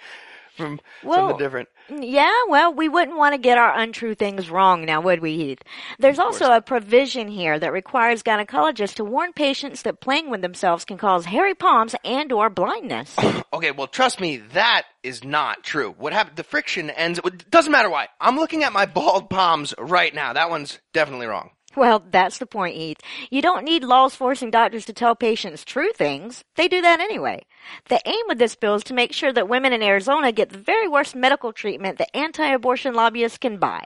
from 0.59 0.79
Well, 1.03 1.29
something 1.29 1.37
different. 1.37 1.69
Yeah, 1.89 2.31
well, 2.49 2.73
we 2.73 2.87
wouldn't 2.87 3.17
want 3.17 3.33
to 3.33 3.39
get 3.39 3.57
our 3.57 3.77
untrue 3.77 4.13
things 4.13 4.49
wrong 4.49 4.85
now, 4.85 5.01
would 5.01 5.21
we, 5.21 5.37
Heath? 5.37 5.59
There's 5.97 6.19
also 6.19 6.51
a 6.51 6.61
provision 6.61 7.27
here 7.27 7.57
that 7.57 7.73
requires 7.73 8.21
gynecologists 8.21 8.95
to 8.95 9.03
warn 9.03 9.33
patients 9.33 9.81
that 9.83 10.01
playing 10.01 10.29
with 10.29 10.41
themselves 10.41 10.85
can 10.85 10.97
cause 10.97 11.25
hairy 11.25 11.55
palms 11.55 11.95
and 12.03 12.31
or 12.31 12.49
blindness. 12.49 13.15
Okay, 13.51 13.71
well, 13.71 13.87
trust 13.87 14.21
me, 14.21 14.37
that 14.53 14.83
is 15.01 15.23
not 15.23 15.63
true. 15.63 15.95
What 15.97 16.13
happened? 16.13 16.37
The 16.37 16.43
friction 16.43 16.91
ends. 16.91 17.19
It 17.25 17.49
doesn't 17.49 17.71
matter 17.71 17.89
why. 17.89 18.07
I'm 18.21 18.35
looking 18.35 18.63
at 18.63 18.71
my 18.71 18.85
bald 18.85 19.29
palms 19.29 19.73
right 19.79 20.13
now. 20.13 20.33
That 20.33 20.51
one's 20.51 20.77
definitely 20.93 21.25
wrong. 21.25 21.49
Well, 21.75 22.03
that's 22.09 22.37
the 22.37 22.45
point, 22.45 22.75
Heath. 22.75 22.97
You 23.29 23.41
don't 23.41 23.63
need 23.63 23.83
laws 23.83 24.15
forcing 24.15 24.51
doctors 24.51 24.85
to 24.85 24.93
tell 24.93 25.15
patients 25.15 25.63
true 25.63 25.91
things. 25.93 26.43
They 26.55 26.67
do 26.67 26.81
that 26.81 26.99
anyway. 26.99 27.45
The 27.89 28.01
aim 28.05 28.29
of 28.29 28.37
this 28.37 28.55
bill 28.55 28.75
is 28.75 28.83
to 28.85 28.93
make 28.93 29.13
sure 29.13 29.31
that 29.33 29.49
women 29.49 29.73
in 29.73 29.83
Arizona 29.83 30.31
get 30.31 30.49
the 30.49 30.57
very 30.57 30.87
worst 30.87 31.15
medical 31.15 31.53
treatment 31.53 31.97
that 31.97 32.15
anti-abortion 32.15 32.93
lobbyists 32.93 33.37
can 33.37 33.57
buy. 33.57 33.83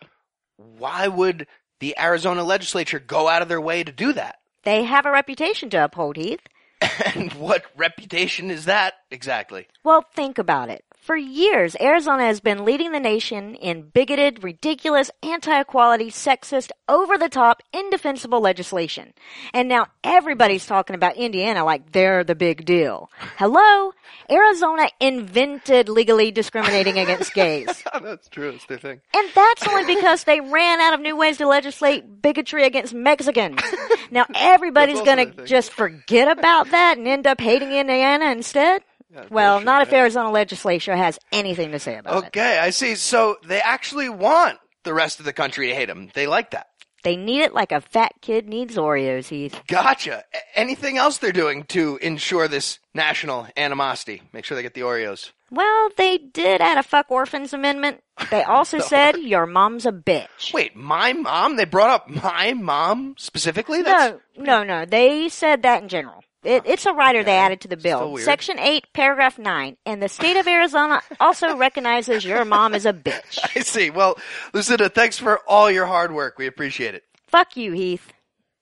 Why 0.58 1.08
would 1.08 1.48
the 1.80 1.96
Arizona 2.00 2.44
legislature 2.44 3.00
go 3.00 3.28
out 3.28 3.42
of 3.42 3.50
their 3.50 3.62
way 3.62 3.84
to 3.84 3.92
do 3.92 4.14
that? 4.14 4.40
They 4.64 4.84
have 4.84 5.06
a 5.06 5.12
reputation 5.12 5.70
to 5.72 5.84
uphold, 5.84 6.18
Heath. 6.18 6.42
And 7.16 7.32
what 7.34 7.64
reputation 7.78 8.52
is 8.52 8.66
that 8.66 8.96
exactly? 9.10 9.68
Well, 9.84 10.06
think 10.14 10.38
about 10.38 10.70
it. 10.70 10.84
For 11.04 11.18
years, 11.18 11.76
Arizona 11.82 12.24
has 12.24 12.40
been 12.40 12.64
leading 12.64 12.94
the 12.94 13.00
nation 13.02 13.56
in 13.56 13.90
bigoted, 13.90 14.42
ridiculous, 14.42 15.12
anti-equality, 15.22 16.12
sexist, 16.12 16.72
over-the-top, 16.88 17.62
indefensible 17.74 18.40
legislation. 18.40 19.14
And 19.54 19.68
now 19.68 19.88
everybody's 20.02 20.66
talking 20.66 20.96
about 20.96 21.18
Indiana 21.18 21.66
like 21.66 21.92
they're 21.92 22.24
the 22.24 22.36
big 22.36 22.64
deal. 22.64 23.12
Hello? 23.38 23.92
Arizona 24.32 24.88
invented 25.02 25.90
legally 25.90 26.32
discriminating 26.32 26.98
against 26.98 27.34
gays. 27.34 27.84
That's 28.02 28.30
true. 28.30 28.52
It's 28.52 28.66
their 28.68 28.78
thing. 28.78 29.02
And 29.14 29.30
that's 29.36 29.68
only 29.68 29.96
because 29.96 30.24
they 30.24 30.40
ran 30.40 30.80
out 30.80 30.94
of 30.94 31.02
new 31.02 31.18
ways 31.18 31.38
to 31.40 31.48
legislate 31.48 32.22
bigotry 32.22 32.64
against 32.66 32.94
Mexicans. 32.94 33.60
Now 34.12 34.28
everybody's 34.36 35.02
gonna 35.02 35.26
just 35.46 35.72
forget 35.72 36.28
about 36.28 36.70
that 36.70 37.00
and 37.00 37.08
end 37.08 37.26
up 37.26 37.42
hating 37.42 37.72
Indiana 37.74 38.26
instead? 38.26 38.84
Well, 39.30 39.56
bullshit, 39.56 39.66
not 39.66 39.82
if. 39.84 39.94
Arizona 39.94 40.32
legislature 40.32 40.96
has 40.96 41.20
anything 41.32 41.72
to 41.72 41.80
say 41.80 41.98
about 41.98 42.24
it. 42.24 42.28
Okay, 42.28 42.58
I 42.60 42.70
see. 42.72 42.96
So 42.96 43.38
they 43.46 43.62
actually 43.62 44.10
want 44.10 44.60
the 44.84 44.94
rest 44.94 45.20
of 45.20 45.26
the 45.26 45.34
country 45.34 45.68
to 45.68 45.76
hate 45.76 45.88
them. 45.88 46.10
They 46.14 46.28
like 46.28 46.52
that. 46.52 46.68
They 47.04 47.18
need 47.18 47.42
it 47.42 47.54
like 47.54 47.74
a 47.74 47.82
fat 47.82 48.14
kid 48.22 48.48
needs 48.48 48.78
Oreos, 48.78 49.28
Heath. 49.28 49.62
Gotcha. 49.68 50.24
A- 50.34 50.60
anything 50.60 50.98
else 50.98 51.18
they're 51.18 51.34
doing 51.34 51.64
to 51.66 51.98
ensure 52.02 52.48
this 52.48 52.80
national 52.94 53.48
animosity? 53.58 54.22
Make 54.32 54.46
sure 54.46 54.56
they 54.56 54.62
get 54.62 54.74
the 54.74 54.82
Oreos. 54.82 55.32
Well, 55.52 55.90
they 55.98 56.18
did 56.18 56.62
add 56.62 56.78
a 56.78 56.84
fuck 56.84 57.12
orphans 57.12 57.52
amendment. 57.54 58.02
They 58.32 58.42
also 58.48 58.80
said 58.80 59.18
your 59.18 59.46
mom's 59.46 59.86
a 59.86 59.92
bitch. 59.92 60.54
Wait, 60.54 60.78
my 60.78 61.12
mom? 61.12 61.58
They 61.58 61.66
brought 61.66 61.90
up 61.90 62.10
my 62.10 62.54
mom 62.54 63.16
specifically? 63.18 63.82
That's, 63.84 64.18
No, 64.38 64.44
no, 64.44 64.64
no. 64.64 64.86
They 64.86 65.28
said 65.28 65.64
that 65.64 65.84
in 65.84 65.90
general. 65.90 66.24
It, 66.44 66.64
ah, 66.66 66.70
it's 66.72 66.86
a 66.86 66.94
rider 66.94 67.24
they 67.24 67.38
added 67.38 67.62
to 67.62 67.68
the 67.68 67.78
bill. 67.78 68.18
Section 68.18 68.60
8, 68.60 68.88
paragraph 68.94 69.38
9. 69.40 69.78
And 69.86 70.02
the 70.02 70.10
state 70.10 70.38
of 70.38 70.48
Arizona 70.48 71.02
also 71.20 71.56
recognizes 71.58 72.26
your 72.26 72.44
mom 72.46 72.74
is 72.74 72.86
a 72.86 72.94
bitch. 72.94 73.40
I 73.56 73.62
see. 73.62 73.90
Well, 73.90 74.18
Lucinda, 74.54 74.90
thanks 74.90 75.18
for 75.18 75.40
all 75.48 75.72
your 75.72 75.86
hard 75.86 76.12
work. 76.14 76.38
We 76.38 76.48
appreciate 76.48 76.96
it. 76.96 77.04
Fuck 77.28 77.56
you, 77.58 77.72
Heath. 77.72 78.14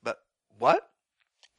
But 0.03 0.19
what? 0.59 0.87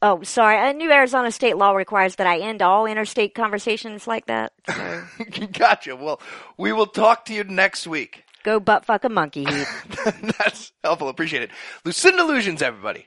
Oh, 0.01 0.23
sorry. 0.23 0.71
A 0.71 0.73
new 0.73 0.91
Arizona 0.91 1.31
state 1.31 1.57
law 1.57 1.73
requires 1.73 2.17
that 2.17 2.27
I 2.27 2.39
end 2.39 2.61
all 2.63 2.87
interstate 2.87 3.35
conversations 3.35 4.07
like 4.07 4.27
that. 4.27 4.53
So 4.69 5.03
gotcha. 5.53 5.95
Well, 5.95 6.21
we 6.59 6.73
will 6.73 6.87
talk 6.87 7.25
to 7.27 7.35
you 7.35 7.45
next 7.45 7.87
week. 7.87 8.25
go 8.43 8.59
butt 8.59 8.85
fuck 8.85 9.05
a 9.05 9.09
monkey, 9.09 9.45
Heath. 9.45 10.15
That's 10.39 10.73
helpful. 10.83 11.09
Appreciate 11.09 11.43
it. 11.43 11.51
Lucinda 11.85 12.23
Illusions, 12.23 12.63
everybody. 12.63 13.07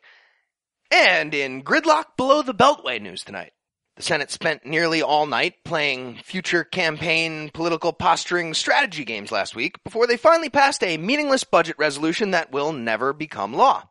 And 0.91 1.34
in 1.34 1.63
gridlock 1.63 2.15
below 2.17 2.41
the 2.41 2.54
Beltway 2.54 3.02
news 3.02 3.24
tonight, 3.24 3.52
the 3.95 4.04
Senate 4.04 4.30
spent 4.30 4.65
nearly 4.65 5.02
all 5.02 5.26
night 5.26 5.56
playing 5.63 6.19
future 6.24 6.63
campaign 6.63 7.50
political 7.54 7.93
posturing 7.93 8.54
strategy 8.54 9.06
games 9.06 9.32
last 9.32 9.56
week 9.56 9.82
before 9.84 10.06
they 10.06 10.17
finally 10.17 10.50
passed 10.50 10.84
a 10.84 10.98
meaningless 10.98 11.43
budget 11.45 11.76
resolution 11.80 12.32
that 12.32 12.52
will 12.52 12.74
never 12.74 13.13
become 13.13 13.54
law. 13.54 13.84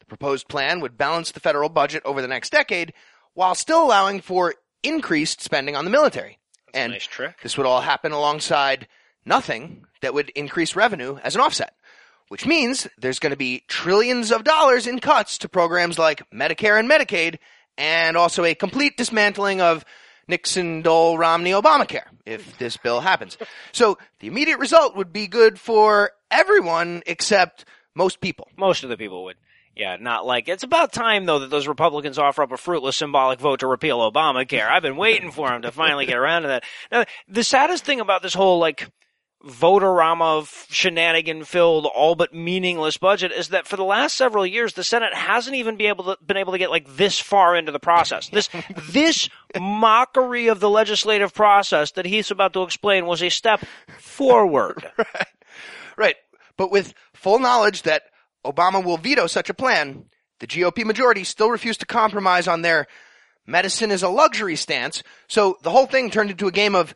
The 0.00 0.06
proposed 0.06 0.48
plan 0.48 0.80
would 0.80 0.98
balance 0.98 1.30
the 1.30 1.40
federal 1.40 1.68
budget 1.68 2.02
over 2.04 2.20
the 2.20 2.28
next 2.28 2.50
decade 2.50 2.92
while 3.34 3.54
still 3.54 3.84
allowing 3.84 4.20
for 4.20 4.54
increased 4.82 5.40
spending 5.40 5.76
on 5.76 5.84
the 5.84 5.90
military. 5.90 6.38
and 6.74 6.92
nice 6.92 7.06
trick. 7.06 7.40
this 7.42 7.56
would 7.56 7.66
all 7.66 7.80
happen 7.82 8.10
alongside 8.12 8.88
nothing 9.24 9.84
that 10.02 10.12
would 10.14 10.30
increase 10.30 10.74
revenue 10.74 11.18
as 11.22 11.34
an 11.34 11.40
offset, 11.40 11.74
which 12.28 12.46
means 12.46 12.86
there's 12.98 13.18
going 13.18 13.30
to 13.30 13.36
be 13.36 13.64
trillions 13.68 14.30
of 14.30 14.44
dollars 14.44 14.86
in 14.86 14.98
cuts 14.98 15.38
to 15.38 15.48
programs 15.48 15.98
like 15.98 16.28
Medicare 16.30 16.78
and 16.78 16.90
Medicaid, 16.90 17.38
and 17.78 18.16
also 18.16 18.44
a 18.44 18.54
complete 18.54 18.96
dismantling 18.96 19.60
of 19.60 19.84
Nixon, 20.28 20.82
Dole, 20.82 21.18
Romney, 21.18 21.52
Obamacare 21.52 22.06
if 22.24 22.58
this 22.58 22.76
bill 22.76 23.00
happens. 23.00 23.38
So 23.72 23.98
the 24.20 24.26
immediate 24.26 24.58
result 24.58 24.96
would 24.96 25.12
be 25.12 25.26
good 25.28 25.58
for 25.60 26.10
everyone 26.30 27.02
except 27.06 27.64
most 27.94 28.20
people. 28.20 28.48
Most 28.56 28.82
of 28.82 28.90
the 28.90 28.96
people 28.96 29.24
would. 29.24 29.36
Yeah, 29.76 29.96
not 30.00 30.24
like 30.24 30.48
it's 30.48 30.62
about 30.62 30.92
time 30.92 31.26
though 31.26 31.40
that 31.40 31.50
those 31.50 31.68
Republicans 31.68 32.18
offer 32.18 32.42
up 32.42 32.50
a 32.50 32.56
fruitless 32.56 32.96
symbolic 32.96 33.38
vote 33.38 33.60
to 33.60 33.66
repeal 33.66 33.98
Obamacare. 34.10 34.68
I've 34.68 34.82
been 34.82 34.96
waiting 34.96 35.30
for 35.30 35.50
them 35.50 35.62
to 35.62 35.70
finally 35.70 36.06
get 36.06 36.16
around 36.16 36.42
to 36.42 36.48
that. 36.48 36.64
Now, 36.90 37.04
the 37.28 37.44
saddest 37.44 37.84
thing 37.84 38.00
about 38.00 38.22
this 38.22 38.32
whole 38.32 38.58
like 38.58 38.90
voterama 39.46 40.46
shenanigan 40.68 41.44
filled 41.44 41.86
all 41.86 42.14
but 42.14 42.34
meaningless 42.34 42.96
budget 42.96 43.30
is 43.30 43.48
that 43.48 43.66
for 43.66 43.76
the 43.76 43.84
last 43.84 44.16
several 44.16 44.44
years 44.44 44.74
the 44.74 44.84
Senate 44.84 45.14
hasn't 45.14 45.54
even 45.54 45.76
been 45.76 45.86
able 45.86 46.04
to 46.04 46.18
been 46.24 46.36
able 46.36 46.52
to 46.52 46.58
get 46.58 46.70
like 46.70 46.96
this 46.96 47.18
far 47.18 47.56
into 47.56 47.72
the 47.72 47.78
process. 47.78 48.28
This 48.28 48.48
this 48.90 49.28
mockery 49.58 50.48
of 50.48 50.60
the 50.60 50.70
legislative 50.70 51.32
process 51.32 51.92
that 51.92 52.06
he's 52.06 52.30
about 52.30 52.52
to 52.54 52.62
explain 52.62 53.06
was 53.06 53.22
a 53.22 53.28
step 53.28 53.64
forward. 53.98 54.90
Right. 55.96 56.16
But 56.56 56.70
with 56.70 56.94
full 57.14 57.38
knowledge 57.38 57.82
that 57.82 58.02
Obama 58.44 58.84
will 58.84 58.98
veto 58.98 59.26
such 59.26 59.50
a 59.50 59.54
plan, 59.54 60.04
the 60.40 60.46
GOP 60.46 60.84
majority 60.84 61.24
still 61.24 61.50
refused 61.50 61.80
to 61.80 61.86
compromise 61.86 62.46
on 62.46 62.62
their 62.62 62.86
medicine 63.46 63.90
is 63.90 64.02
a 64.02 64.08
luxury 64.08 64.56
stance. 64.56 65.02
So 65.28 65.56
the 65.62 65.70
whole 65.70 65.86
thing 65.86 66.10
turned 66.10 66.30
into 66.30 66.46
a 66.46 66.52
game 66.52 66.74
of 66.74 66.94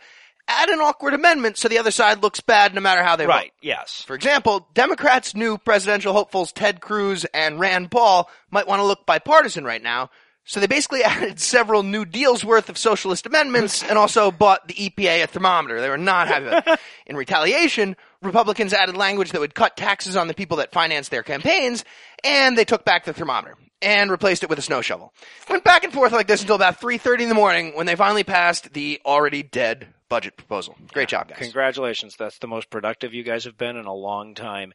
add 0.50 0.68
an 0.68 0.80
awkward 0.80 1.14
amendment 1.14 1.56
so 1.56 1.68
the 1.68 1.78
other 1.78 1.90
side 1.90 2.22
looks 2.22 2.40
bad 2.40 2.74
no 2.74 2.80
matter 2.80 3.02
how 3.02 3.16
they 3.16 3.26
Right, 3.26 3.46
vote. 3.52 3.58
yes. 3.62 4.02
For 4.06 4.14
example, 4.14 4.68
Democrats' 4.74 5.34
new 5.34 5.56
presidential 5.58 6.12
hopefuls 6.12 6.52
Ted 6.52 6.80
Cruz 6.80 7.24
and 7.32 7.58
Rand 7.60 7.90
Paul 7.90 8.28
might 8.50 8.66
want 8.66 8.80
to 8.80 8.84
look 8.86 9.06
bipartisan 9.06 9.64
right 9.64 9.82
now. 9.82 10.10
So 10.44 10.58
they 10.58 10.66
basically 10.66 11.04
added 11.04 11.38
several 11.38 11.82
new 11.82 12.04
deals 12.04 12.44
worth 12.44 12.68
of 12.68 12.76
socialist 12.78 13.26
amendments 13.26 13.82
and 13.84 13.96
also 13.96 14.30
bought 14.32 14.66
the 14.66 14.74
EPA 14.74 15.22
a 15.24 15.26
thermometer. 15.26 15.80
They 15.80 15.88
were 15.90 15.96
not 15.98 16.28
happy 16.28 16.46
with 16.46 16.66
it. 16.66 16.80
In 17.06 17.16
retaliation, 17.16 17.96
Republicans 18.22 18.72
added 18.72 18.96
language 18.96 19.30
that 19.32 19.40
would 19.40 19.54
cut 19.54 19.76
taxes 19.76 20.16
on 20.16 20.26
the 20.28 20.34
people 20.34 20.56
that 20.56 20.72
finance 20.72 21.08
their 21.08 21.22
campaigns, 21.22 21.84
and 22.24 22.58
they 22.58 22.64
took 22.64 22.84
back 22.84 23.04
the 23.04 23.12
thermometer 23.12 23.56
and 23.82 24.10
replaced 24.10 24.42
it 24.42 24.50
with 24.50 24.58
a 24.58 24.62
snow 24.62 24.80
shovel. 24.82 25.12
Went 25.48 25.62
back 25.64 25.84
and 25.84 25.92
forth 25.92 26.12
like 26.12 26.26
this 26.26 26.40
until 26.42 26.56
about 26.56 26.80
3.30 26.80 27.20
in 27.20 27.28
the 27.28 27.34
morning 27.34 27.72
when 27.76 27.86
they 27.86 27.94
finally 27.96 28.24
passed 28.24 28.72
the 28.72 29.00
already 29.06 29.42
dead 29.42 29.86
budget 30.10 30.36
proposal. 30.36 30.76
Great 30.92 31.08
job, 31.08 31.28
guys. 31.28 31.38
Congratulations. 31.38 32.16
That's 32.18 32.36
the 32.38 32.46
most 32.46 32.68
productive 32.68 33.14
you 33.14 33.22
guys 33.22 33.44
have 33.44 33.56
been 33.56 33.76
in 33.76 33.86
a 33.86 33.94
long 33.94 34.34
time. 34.34 34.74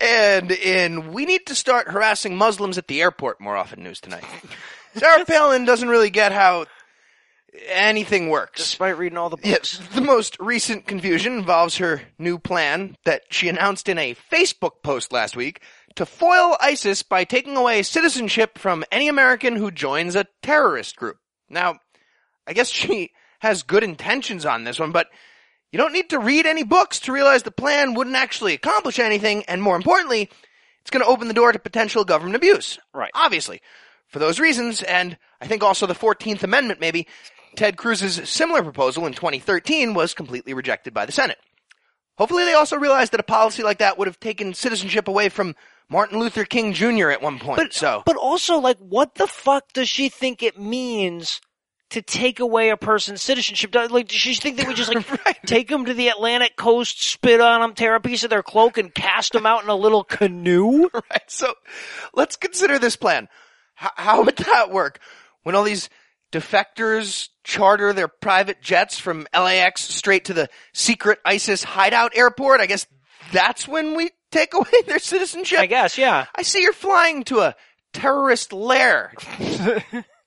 And 0.00 0.52
in 0.52 1.12
we 1.12 1.26
need 1.26 1.46
to 1.46 1.56
start 1.56 1.88
harassing 1.88 2.36
Muslims 2.36 2.78
at 2.78 2.86
the 2.86 3.00
airport 3.02 3.40
more 3.40 3.56
often 3.56 3.82
news 3.82 4.00
tonight. 4.00 4.24
Sarah 4.94 5.24
Palin 5.26 5.64
doesn't 5.64 5.88
really 5.88 6.10
get 6.10 6.30
how 6.30 6.66
anything 7.68 8.28
works. 8.28 8.60
Despite 8.60 8.96
reading 8.98 9.18
all 9.18 9.30
the 9.30 9.36
Yes, 9.42 9.78
books. 9.78 9.94
the 9.94 10.00
most 10.02 10.36
recent 10.38 10.86
confusion 10.86 11.32
involves 11.38 11.78
her 11.78 12.02
new 12.18 12.38
plan 12.38 12.96
that 13.04 13.22
she 13.30 13.48
announced 13.48 13.88
in 13.88 13.98
a 13.98 14.14
Facebook 14.30 14.82
post 14.84 15.12
last 15.12 15.34
week 15.36 15.60
to 15.96 16.06
foil 16.06 16.56
ISIS 16.60 17.02
by 17.02 17.24
taking 17.24 17.56
away 17.56 17.82
citizenship 17.82 18.56
from 18.58 18.84
any 18.92 19.08
American 19.08 19.56
who 19.56 19.72
joins 19.72 20.14
a 20.14 20.26
terrorist 20.42 20.94
group. 20.96 21.16
Now, 21.48 21.78
I 22.46 22.52
guess 22.52 22.68
she 22.68 23.10
has 23.40 23.62
good 23.62 23.82
intentions 23.82 24.46
on 24.46 24.64
this 24.64 24.78
one, 24.78 24.92
but 24.92 25.08
you 25.72 25.78
don't 25.78 25.92
need 25.92 26.10
to 26.10 26.18
read 26.18 26.46
any 26.46 26.62
books 26.62 27.00
to 27.00 27.12
realize 27.12 27.42
the 27.42 27.50
plan 27.50 27.94
wouldn't 27.94 28.16
actually 28.16 28.54
accomplish 28.54 28.98
anything, 28.98 29.44
and 29.44 29.62
more 29.62 29.76
importantly, 29.76 30.30
it's 30.80 30.90
going 30.90 31.04
to 31.04 31.10
open 31.10 31.28
the 31.28 31.34
door 31.34 31.52
to 31.52 31.58
potential 31.58 32.04
government 32.04 32.36
abuse. 32.36 32.78
Right. 32.94 33.10
Obviously. 33.14 33.60
For 34.08 34.18
those 34.18 34.40
reasons, 34.40 34.82
and 34.82 35.16
I 35.40 35.46
think 35.46 35.62
also 35.62 35.86
the 35.86 35.94
14th 35.94 36.42
Amendment 36.42 36.80
maybe, 36.80 37.06
Ted 37.54 37.76
Cruz's 37.76 38.28
similar 38.28 38.62
proposal 38.62 39.06
in 39.06 39.12
2013 39.12 39.94
was 39.94 40.14
completely 40.14 40.52
rejected 40.52 40.92
by 40.92 41.06
the 41.06 41.12
Senate. 41.12 41.38
Hopefully 42.18 42.44
they 42.44 42.54
also 42.54 42.76
realized 42.76 43.12
that 43.12 43.20
a 43.20 43.24
policy 43.24 43.62
like 43.62 43.78
that 43.78 43.98
would 43.98 44.08
have 44.08 44.20
taken 44.20 44.52
citizenship 44.52 45.08
away 45.08 45.28
from 45.28 45.54
Martin 45.88 46.18
Luther 46.18 46.44
King 46.44 46.72
Jr. 46.72 47.10
at 47.10 47.22
one 47.22 47.38
point. 47.38 47.56
But 47.56 47.72
so, 47.72 48.02
but 48.04 48.16
also 48.16 48.58
like 48.58 48.78
what 48.78 49.14
the 49.14 49.26
fuck 49.26 49.72
does 49.72 49.88
she 49.88 50.08
think 50.08 50.42
it 50.42 50.58
means 50.58 51.40
to 51.90 52.02
take 52.02 52.40
away 52.40 52.70
a 52.70 52.76
person's 52.76 53.22
citizenship? 53.22 53.74
Like 53.74 54.08
does 54.08 54.16
she 54.16 54.34
think 54.34 54.56
they 54.56 54.64
would 54.64 54.76
just 54.76 54.94
like 54.94 55.42
take 55.46 55.68
them 55.68 55.84
to 55.84 55.94
the 55.94 56.08
Atlantic 56.08 56.56
coast, 56.56 57.02
spit 57.02 57.40
on 57.40 57.60
them, 57.60 57.74
tear 57.74 57.94
a 57.94 58.00
piece 58.00 58.24
of 58.24 58.30
their 58.30 58.42
cloak, 58.42 58.78
and 58.78 58.94
cast 58.94 59.32
them 59.32 59.46
out 59.46 59.62
in 59.62 59.68
a 59.68 59.74
little 59.74 60.04
canoe? 60.04 60.88
right, 60.94 61.22
so 61.28 61.54
let's 62.14 62.36
consider 62.36 62.78
this 62.78 62.96
plan. 62.96 63.28
H- 63.82 63.90
how 63.96 64.24
would 64.24 64.36
that 64.36 64.70
work? 64.70 65.00
When 65.42 65.54
all 65.54 65.64
these 65.64 65.88
defectors 66.32 67.28
charter 67.44 67.92
their 67.92 68.08
private 68.08 68.62
jets 68.62 68.98
from 68.98 69.26
LAX 69.34 69.82
straight 69.82 70.26
to 70.26 70.34
the 70.34 70.48
secret 70.72 71.18
ISIS 71.24 71.64
hideout 71.64 72.16
airport, 72.16 72.60
I 72.60 72.66
guess 72.66 72.86
that's 73.32 73.66
when 73.66 73.96
we 73.96 74.10
take 74.30 74.54
away 74.54 74.82
their 74.86 74.98
citizenship? 74.98 75.58
I 75.58 75.66
guess, 75.66 75.98
yeah. 75.98 76.26
I 76.34 76.42
see 76.42 76.62
you're 76.62 76.72
flying 76.72 77.24
to 77.24 77.40
a 77.40 77.56
terrorist 77.92 78.52
lair. 78.52 79.12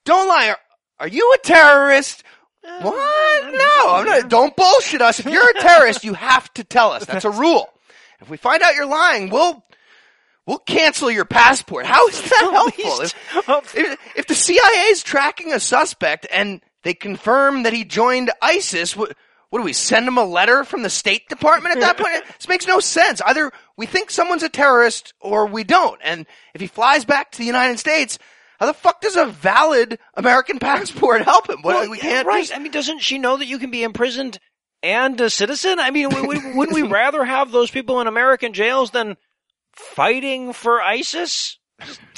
don't 0.05 0.27
lie. 0.27 0.55
Are, 1.03 1.07
you 1.07 1.35
a 1.35 1.45
terrorist? 1.45 2.23
What? 2.61 3.53
No, 3.53 3.93
I'm 3.93 4.05
not. 4.05 4.29
Don't 4.29 4.55
bullshit 4.55 5.01
us. 5.01 5.19
If 5.19 5.25
you're 5.25 5.49
a 5.49 5.61
terrorist, 5.61 6.05
you 6.05 6.13
have 6.13 6.53
to 6.53 6.63
tell 6.63 6.91
us. 6.91 7.05
That's 7.05 7.25
a 7.25 7.29
rule. 7.45 7.67
If 8.21 8.29
we 8.29 8.37
find 8.37 8.63
out 8.63 8.75
you're 8.75 8.85
lying, 8.85 9.29
we'll 9.29 9.65
we'll 10.45 10.59
cancel 10.59 11.11
your 11.11 11.25
passport. 11.25 11.85
How 11.85 12.07
is 12.07 12.21
that 12.21 12.49
helpful? 12.53 13.01
If, 13.01 13.75
if, 13.75 13.99
if 14.15 14.27
the 14.27 14.35
CIA 14.35 14.91
is 14.91 15.03
tracking 15.03 15.51
a 15.51 15.59
suspect 15.59 16.25
and 16.31 16.61
they 16.83 16.93
confirm 16.93 17.63
that 17.63 17.73
he 17.73 17.83
joined 17.83 18.31
ISIS, 18.41 18.95
what, 18.95 19.17
what 19.49 19.59
do 19.59 19.65
we 19.65 19.73
send 19.73 20.07
him 20.07 20.17
a 20.17 20.23
letter 20.23 20.63
from 20.63 20.83
the 20.83 20.89
State 20.89 21.27
Department 21.27 21.75
at 21.75 21.81
that 21.81 21.97
point? 21.97 22.23
This 22.37 22.47
makes 22.47 22.65
no 22.65 22.79
sense. 22.79 23.21
Either 23.21 23.51
we 23.75 23.85
think 23.87 24.09
someone's 24.09 24.43
a 24.43 24.49
terrorist 24.49 25.13
or 25.19 25.47
we 25.47 25.65
don't. 25.65 25.99
And 26.01 26.25
if 26.53 26.61
he 26.61 26.67
flies 26.67 27.03
back 27.03 27.31
to 27.31 27.37
the 27.39 27.45
United 27.45 27.77
States, 27.77 28.17
how 28.63 28.67
the 28.67 28.73
fuck 28.73 29.01
does 29.01 29.17
a 29.17 29.25
valid 29.25 29.99
American 30.13 30.57
passport 30.57 31.21
help 31.23 31.49
him? 31.49 31.61
What, 31.63 31.89
we 31.89 31.97
can't 31.97 32.25
right. 32.25 32.43
just- 32.45 32.55
I 32.55 32.59
mean, 32.59 32.71
doesn't 32.71 32.99
she 32.99 33.17
know 33.17 33.35
that 33.35 33.45
you 33.45 33.59
can 33.59 33.71
be 33.71 33.83
imprisoned 33.83 34.39
and 34.81 35.19
a 35.19 35.29
citizen? 35.29 35.79
I 35.79 35.91
mean, 35.91 36.07
wouldn't 36.09 36.73
we 36.73 36.81
rather 36.87 37.25
have 37.25 37.51
those 37.51 37.69
people 37.69 37.99
in 37.99 38.07
American 38.07 38.53
jails 38.53 38.91
than 38.91 39.17
fighting 39.73 40.53
for 40.53 40.81
ISIS? 40.81 41.59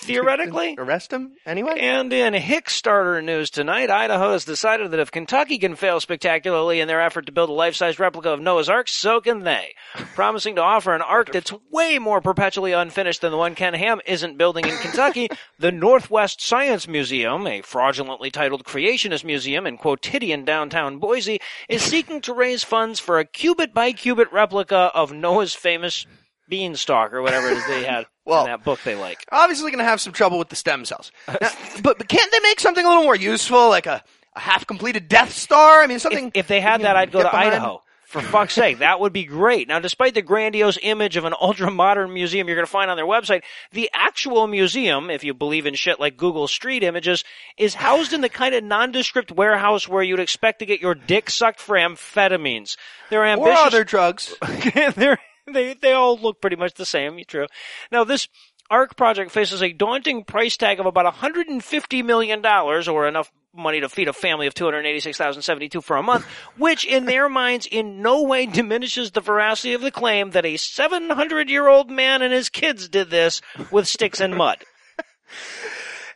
Theoretically. 0.05 0.75
arrest 0.77 1.11
him 1.11 1.33
anyway. 1.45 1.79
And 1.79 2.13
in 2.13 2.33
Hickstarter 2.33 3.23
news 3.23 3.49
tonight, 3.49 3.89
Idaho 3.89 4.33
has 4.33 4.45
decided 4.45 4.91
that 4.91 4.99
if 4.99 5.11
Kentucky 5.11 5.57
can 5.57 5.75
fail 5.75 5.99
spectacularly 5.99 6.79
in 6.79 6.87
their 6.87 7.01
effort 7.01 7.25
to 7.25 7.31
build 7.31 7.49
a 7.49 7.53
life-size 7.53 7.97
replica 7.97 8.29
of 8.29 8.39
Noah's 8.39 8.69
Ark, 8.69 8.87
so 8.87 9.19
can 9.19 9.39
they. 9.39 9.73
Promising 10.13 10.55
to 10.55 10.61
offer 10.61 10.93
an 10.93 11.01
ark 11.01 11.31
that's 11.31 11.53
way 11.71 11.97
more 11.97 12.21
perpetually 12.21 12.71
unfinished 12.71 13.21
than 13.21 13.31
the 13.31 13.37
one 13.37 13.55
Ken 13.55 13.73
Ham 13.73 13.99
isn't 14.05 14.37
building 14.37 14.65
in 14.65 14.77
Kentucky, 14.77 15.27
the 15.59 15.71
Northwest 15.71 16.41
Science 16.41 16.87
Museum, 16.87 17.47
a 17.47 17.61
fraudulently 17.61 18.29
titled 18.29 18.63
creationist 18.63 19.23
museum 19.23 19.65
in 19.65 19.77
quotidian 19.77 20.45
downtown 20.45 20.99
Boise, 20.99 21.39
is 21.67 21.81
seeking 21.81 22.21
to 22.21 22.33
raise 22.33 22.63
funds 22.63 22.99
for 22.99 23.17
a 23.17 23.25
cubit 23.25 23.73
by 23.73 23.91
cubit 23.91 24.31
replica 24.31 24.91
of 24.93 25.11
Noah's 25.11 25.55
famous 25.55 26.05
beanstalk 26.49 27.13
or 27.13 27.21
whatever 27.21 27.47
it 27.47 27.57
is 27.57 27.67
they 27.67 27.83
had 27.83 28.05
Well- 28.25 28.45
in 28.45 28.51
that 28.51 28.63
book 28.63 28.79
they 28.83 28.95
like. 28.95 29.25
obviously 29.31 29.71
going 29.71 29.79
to 29.83 29.89
have 29.89 30.01
some 30.01 30.13
trouble 30.13 30.37
with 30.39 30.49
the 30.49 30.55
stem 30.55 30.85
cells. 30.85 31.11
Now, 31.27 31.49
but, 31.81 31.97
but 31.97 32.07
can't 32.07 32.31
they 32.31 32.39
make 32.41 32.59
something 32.59 32.83
a 32.85 32.87
little 32.87 33.03
more 33.03 33.15
useful, 33.15 33.69
like 33.69 33.85
a, 33.85 34.03
a 34.35 34.39
half 34.39 34.65
completed 34.67 35.07
Death 35.07 35.31
Star? 35.31 35.81
I 35.81 35.87
mean, 35.87 35.99
something. 35.99 36.27
If, 36.27 36.35
if 36.35 36.47
they 36.47 36.61
had 36.61 36.81
that, 36.81 36.95
I'd 36.95 37.11
go 37.11 37.19
to 37.19 37.25
behind. 37.29 37.53
Idaho. 37.53 37.81
For 38.07 38.21
fuck's 38.21 38.53
sake, 38.53 38.77
that 38.79 38.99
would 39.01 39.11
be 39.11 39.25
great. 39.25 39.67
Now, 39.67 39.79
despite 39.79 40.13
the 40.13 40.21
grandiose 40.21 40.77
image 40.81 41.17
of 41.17 41.25
an 41.25 41.33
ultra 41.41 41.69
modern 41.69 42.13
museum 42.13 42.47
you're 42.47 42.55
going 42.55 42.65
to 42.65 42.71
find 42.71 42.89
on 42.89 42.95
their 42.95 43.05
website, 43.05 43.41
the 43.71 43.89
actual 43.93 44.47
museum, 44.47 45.09
if 45.09 45.23
you 45.25 45.33
believe 45.33 45.65
in 45.65 45.73
shit 45.73 45.99
like 45.99 46.15
Google 46.15 46.47
Street 46.47 46.83
Images, 46.83 47.25
is 47.57 47.73
housed 47.73 48.13
in 48.13 48.21
the 48.21 48.29
kind 48.29 48.55
of 48.55 48.63
nondescript 48.63 49.31
warehouse 49.31 49.87
where 49.89 50.03
you'd 50.03 50.19
expect 50.21 50.59
to 50.59 50.65
get 50.65 50.79
your 50.79 50.95
dick 50.95 51.29
sucked 51.29 51.59
for 51.59 51.75
amphetamines. 51.75 52.77
They're 53.09 53.23
or 53.23 53.25
ambitious. 53.25 53.59
other 53.65 53.83
drugs. 53.83 54.33
They're, 54.95 55.19
they 55.53 55.73
they 55.73 55.93
all 55.93 56.17
look 56.17 56.41
pretty 56.41 56.55
much 56.55 56.73
the 56.73 56.85
same. 56.85 57.19
True. 57.27 57.47
Now 57.91 58.03
this 58.03 58.27
ARC 58.69 58.95
project 58.95 59.31
faces 59.31 59.61
a 59.61 59.71
daunting 59.71 60.23
price 60.23 60.57
tag 60.57 60.79
of 60.79 60.85
about 60.85 61.05
150 61.05 62.03
million 62.03 62.41
dollars, 62.41 62.87
or 62.87 63.07
enough 63.07 63.31
money 63.53 63.79
to 63.79 63.87
feed 63.87 64.07
a 64.07 64.13
family 64.13 64.47
of 64.47 64.53
286,072 64.53 65.81
for 65.81 65.95
a 65.95 66.03
month, 66.03 66.25
which 66.57 66.85
in 66.85 67.05
their 67.05 67.29
minds 67.29 67.67
in 67.69 68.01
no 68.01 68.23
way 68.23 68.45
diminishes 68.45 69.11
the 69.11 69.21
veracity 69.21 69.73
of 69.73 69.81
the 69.81 69.91
claim 69.91 70.31
that 70.31 70.45
a 70.45 70.57
700 70.57 71.49
year 71.49 71.67
old 71.67 71.89
man 71.89 72.21
and 72.21 72.33
his 72.33 72.49
kids 72.49 72.89
did 72.89 73.09
this 73.09 73.41
with 73.71 73.87
sticks 73.87 74.19
and 74.19 74.35
mud. 74.35 74.57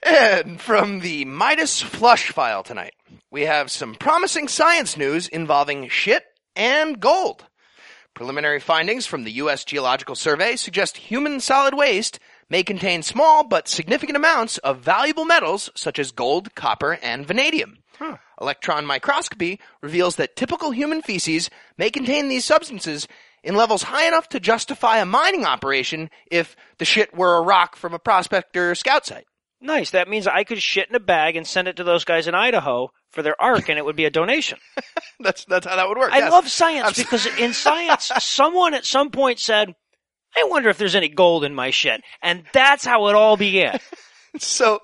And 0.02 0.62
from 0.62 1.02
the 1.02 1.26
Midas 1.26 1.82
Flush 1.82 2.32
file 2.32 2.63
tonight, 2.63 2.94
we 3.32 3.42
have 3.42 3.70
some 3.70 3.96
promising 3.96 4.48
science 4.48 4.96
news 4.96 5.28
involving 5.28 5.89
shit 5.89 6.24
and 6.56 7.02
gold. 7.02 7.46
Preliminary 8.19 8.60
findings 8.60 9.05
from 9.05 9.23
the 9.23 9.32
U.S. 9.43 9.63
Geological 9.63 10.13
Survey 10.13 10.58
suggest 10.58 10.97
human 10.97 11.39
solid 11.39 11.73
waste 11.73 12.19
may 12.49 12.63
contain 12.63 13.01
small 13.01 13.45
but 13.45 13.69
significant 13.69 14.17
amounts 14.17 14.58
of 14.58 14.82
valuable 14.82 15.23
metals 15.23 15.69
such 15.73 15.97
as 15.97 16.12
gold, 16.12 16.53
copper, 16.53 16.99
and 17.01 17.25
vanadium. 17.25 17.77
Electron 18.41 18.86
microscopy 18.86 19.58
reveals 19.79 20.17
that 20.17 20.36
typical 20.36 20.71
human 20.71 21.01
feces 21.01 21.49
may 21.77 21.89
contain 21.89 22.27
these 22.27 22.43
substances 22.43 23.08
in 23.41 23.55
levels 23.55 23.84
high 23.84 24.05
enough 24.05 24.27
to 24.27 24.41
justify 24.41 24.97
a 24.97 25.05
mining 25.05 25.45
operation 25.45 26.10
if 26.29 26.58
the 26.77 26.84
shit 26.84 27.15
were 27.15 27.38
a 27.38 27.41
rock 27.41 27.77
from 27.77 27.93
a 27.93 27.99
prospector 27.99 28.75
scout 28.75 29.05
site. 29.05 29.29
Nice. 29.62 29.91
That 29.91 30.08
means 30.08 30.26
I 30.26 30.43
could 30.45 30.62
shit 30.62 30.89
in 30.89 30.95
a 30.95 31.00
bag 31.02 31.36
and 31.36 31.45
send 31.45 31.67
it 31.67 31.76
to 31.78 31.84
those 31.84 32.06
guys 32.06 32.28
in 32.28 32.36
Idaho 32.36 32.91
for 33.12 33.22
their 33.22 33.39
ark, 33.41 33.67
and 33.69 33.78
it 33.78 33.84
would 33.84 33.95
be 33.95 34.06
a 34.06 34.10
donation. 34.10 34.58
That's 35.19 35.43
that's 35.45 35.67
how 35.67 35.76
that 35.76 35.89
would 35.89 35.98
work. 35.98 36.13
I 36.13 36.19
yes. 36.19 36.32
love 36.32 36.48
science 36.48 36.88
Abs- 36.88 36.98
because 36.98 37.26
in 37.26 37.52
science, 37.65 38.10
someone 38.19 38.74
at 38.74 38.86
some 38.86 39.12
point 39.12 39.38
said, 39.39 39.76
I 40.38 40.45
wonder 40.45 40.69
if 40.69 40.78
there's 40.78 40.95
any 40.95 41.10
gold 41.10 41.43
in 41.43 41.54
my 41.54 41.72
shit. 41.72 42.02
And 42.22 42.43
that's 42.54 42.86
how 42.86 43.08
it 43.08 43.15
all 43.15 43.36
began. 43.38 43.80
So, 44.38 44.80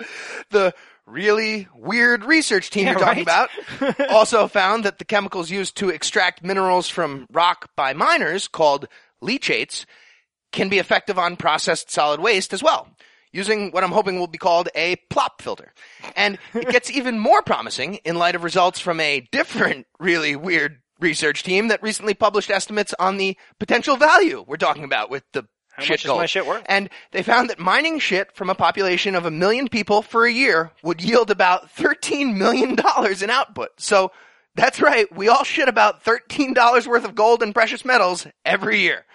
the 0.50 0.74
really 1.06 1.68
weird 1.76 2.26
research 2.26 2.72
team 2.72 2.86
Yeah, 2.86 2.94
you're 2.94 3.00
talking 3.00 3.26
right? 3.26 3.96
about 4.00 4.10
also 4.10 4.48
found 4.48 4.84
that 4.86 4.98
the 4.98 5.06
chemicals 5.06 5.52
used 5.52 5.78
to 5.78 5.90
extract 5.90 6.44
minerals 6.44 6.90
from 6.90 7.28
rock 7.32 7.70
by 7.76 7.94
miners, 7.94 8.48
called 8.48 8.88
leachates, 9.22 9.86
can 10.52 10.68
be 10.68 10.80
effective 10.80 11.20
on 11.20 11.36
processed 11.36 11.92
solid 11.92 12.20
waste 12.20 12.54
as 12.54 12.64
well, 12.64 12.88
using 13.36 13.70
what 13.72 13.84
I'm 13.84 13.92
hoping 13.92 14.18
will 14.18 14.28
be 14.28 14.38
called 14.38 14.70
a 14.76 14.96
plop 15.10 15.42
filter. 15.42 15.74
And 16.16 16.38
it 16.54 16.70
gets 16.70 16.90
even 17.00 17.20
more 17.20 17.42
promising 17.42 17.96
in 18.06 18.16
light 18.16 18.36
of 18.36 18.44
results 18.44 18.80
from 18.80 19.00
a 19.00 19.28
different, 19.32 19.88
really 20.00 20.36
weird 20.36 20.78
research 21.00 21.44
team 21.44 21.68
that 21.68 21.84
recently 21.84 22.14
published 22.14 22.50
estimates 22.50 22.94
on 22.98 23.18
the 23.18 23.38
potential 23.60 23.98
value 23.98 24.46
we're 24.48 24.56
talking 24.56 24.86
about 24.86 25.10
with 25.10 25.24
the 25.34 25.46
How 25.74 25.84
shit 25.84 25.90
much 25.92 26.06
is 26.06 26.08
gold. 26.08 26.20
my 26.22 26.26
shit 26.26 26.46
worth? 26.48 26.64
And 26.68 26.90
they 27.12 27.22
found 27.22 27.50
that 27.50 27.60
mining 27.60 28.00
shit 28.00 28.34
from 28.34 28.50
a 28.50 28.56
population 28.56 29.14
of 29.14 29.26
a 29.26 29.32
million 29.32 29.68
people 29.68 30.02
for 30.02 30.26
a 30.26 30.32
year 30.32 30.72
would 30.84 31.04
yield 31.04 31.30
about 31.30 31.76
$13 31.76 32.38
million 32.38 32.78
in 33.22 33.30
output. 33.30 33.72
So 33.78 34.12
that's 34.56 34.80
right. 34.80 35.14
We 35.14 35.28
all 35.28 35.44
shit 35.44 35.68
about 35.68 36.06
$13 36.06 36.88
worth 36.88 37.04
of 37.04 37.14
gold 37.14 37.44
and 37.44 37.54
precious 37.54 37.84
metals 37.84 38.26
every 38.46 38.80
year. 38.80 39.06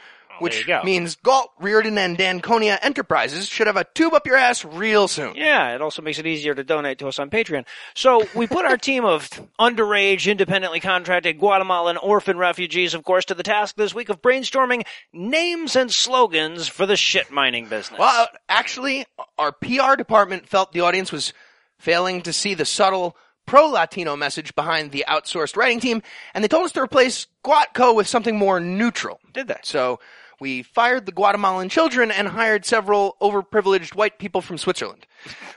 Which 0.40 0.66
go. 0.66 0.83
means 0.83 1.16
Galt, 1.16 1.50
Rearden, 1.61 1.98
and 1.98 2.16
d'Anconia 2.16 2.79
Enterprises 2.83 3.48
should 3.48 3.66
have 3.66 3.76
a 3.76 3.85
tube 3.94 4.14
up 4.14 4.26
your 4.26 4.37
ass 4.37 4.64
real 4.64 5.09
soon. 5.09 5.35
Yeah, 5.37 5.74
it 5.74 5.83
also 5.83 6.03
makes 6.03 6.18
it 6.18 6.26
easier 6.26 6.55
to 6.55 6.64
donate 6.64 6.98
to 6.98 7.09
us 7.09 7.18
on 7.18 7.31
Patreon. 7.31 7.66
So 7.94 8.26
we 8.35 8.46
put 8.46 8.64
our 8.64 8.76
team 8.76 9.05
of 9.05 9.29
underage, 9.59 10.31
independently 10.31 10.81
contracted 10.81 11.38
Guatemalan 11.38 11.96
orphan 11.96 12.38
refugees, 12.38 12.94
of 12.94 13.05
course, 13.05 13.24
to 13.26 13.35
the 13.35 13.42
task 13.42 13.76
this 13.76 13.94
week 13.94 14.09
of 14.09 14.22
brainstorming 14.22 14.85
names 15.12 15.76
and 15.76 15.92
slogans 15.92 16.68
for 16.68 16.87
the 16.87 16.96
shit 16.96 17.31
mining 17.31 17.66
business. 17.66 17.98
Well, 17.98 18.29
actually, 18.48 19.07
our 19.38 19.53
PR 19.53 19.96
department 19.96 20.48
felt 20.48 20.72
the 20.72 20.81
audience 20.81 21.12
was 21.12 21.33
failing 21.79 22.22
to 22.22 22.33
see 22.33 22.55
the 22.55 22.64
subtle 22.64 23.16
pro-Latino 23.46 24.14
message 24.14 24.55
behind 24.55 24.92
the 24.92 25.05
outsourced 25.09 25.57
writing 25.57 25.81
team, 25.81 26.03
and 26.35 26.44
they 26.44 26.48
told 26.48 26.64
us 26.64 26.72
to 26.72 26.81
replace 26.81 27.26
Guatco 27.44 27.96
with 27.96 28.07
something 28.07 28.38
more 28.38 28.61
neutral. 28.61 29.18
Did 29.33 29.48
they? 29.48 29.59
So 29.62 29.98
we 30.40 30.62
fired 30.62 31.07
the 31.07 31.12
Guatemalan 31.12 31.68
children 31.68 32.11
and 32.11 32.26
hired 32.29 32.64
several 32.64 33.16
overprivileged 33.20 33.94
white 33.94 34.18
people 34.18 34.40
from 34.40 34.59
Switzerland, 34.59 35.07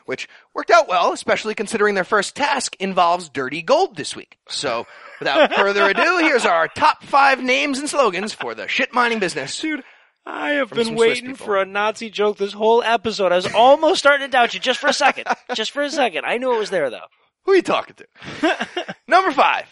which 0.06 0.28
worked 0.54 0.72
out 0.72 0.88
well, 0.88 1.14
especially 1.14 1.56
considering 1.56 1.96
their 1.96 2.04
first 2.04 2.36
task 2.36 2.76
involves 2.80 3.30
dirty 3.30 3.62
gold 3.62 3.96
this 3.96 4.16
week. 4.16 4.38
So 4.50 4.86
without 5.20 5.54
further 5.56 5.90
ado, 5.90 6.20
here's 6.20 6.46
our 6.46 6.68
top 6.68 7.04
five 7.04 7.42
names 7.42 7.80
and 7.80 7.90
slogans 7.90 8.34
for 8.34 8.54
the 8.54 8.68
shit 8.68 8.94
mining 8.94 9.20
business. 9.20 9.60
Dude, 9.60 9.84
I 10.26 10.52
have 10.52 10.70
been 10.70 10.96
waiting 10.96 11.36
for 11.36 11.58
a 11.58 11.66
Nazi 11.66 12.10
joke 12.10 12.38
this 12.38 12.54
whole 12.54 12.84
episode. 12.84 13.32
I 13.32 13.38
was 13.38 13.54
almost 13.54 14.00
starting 14.00 14.28
to 14.28 14.32
doubt 14.32 14.54
you 14.54 14.60
just 14.60 14.80
for 14.80 14.88
a 14.88 14.94
second. 14.94 15.28
just 15.54 15.72
for 15.72 15.82
a 15.82 15.90
second. 15.90 16.26
I 16.26 16.38
knew 16.38 16.54
it 16.54 16.60
was 16.60 16.70
there 16.70 16.90
though. 16.90 17.08
Who 17.46 17.52
are 17.52 17.56
you 17.56 17.62
talking 17.62 17.96
to? 17.96 18.96
Number 19.08 19.32
five, 19.32 19.66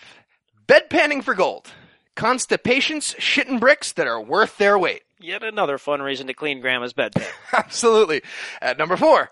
bedpanning 0.68 1.24
for 1.24 1.34
gold. 1.34 1.72
Constipation's 2.16 3.16
shit 3.18 3.48
shitting 3.48 3.60
bricks 3.60 3.92
that 3.94 4.08
are 4.08 4.22
worth 4.22 4.58
their 4.58 4.78
weight. 4.78 5.04
Yet 5.20 5.44
another 5.44 5.78
fun 5.78 6.02
reason 6.02 6.28
to 6.28 6.34
clean 6.34 6.62
Grandma's 6.62 6.94
bedpan. 6.94 7.28
Absolutely. 7.54 8.22
At 8.62 8.78
number 8.78 8.98
four, 8.98 9.30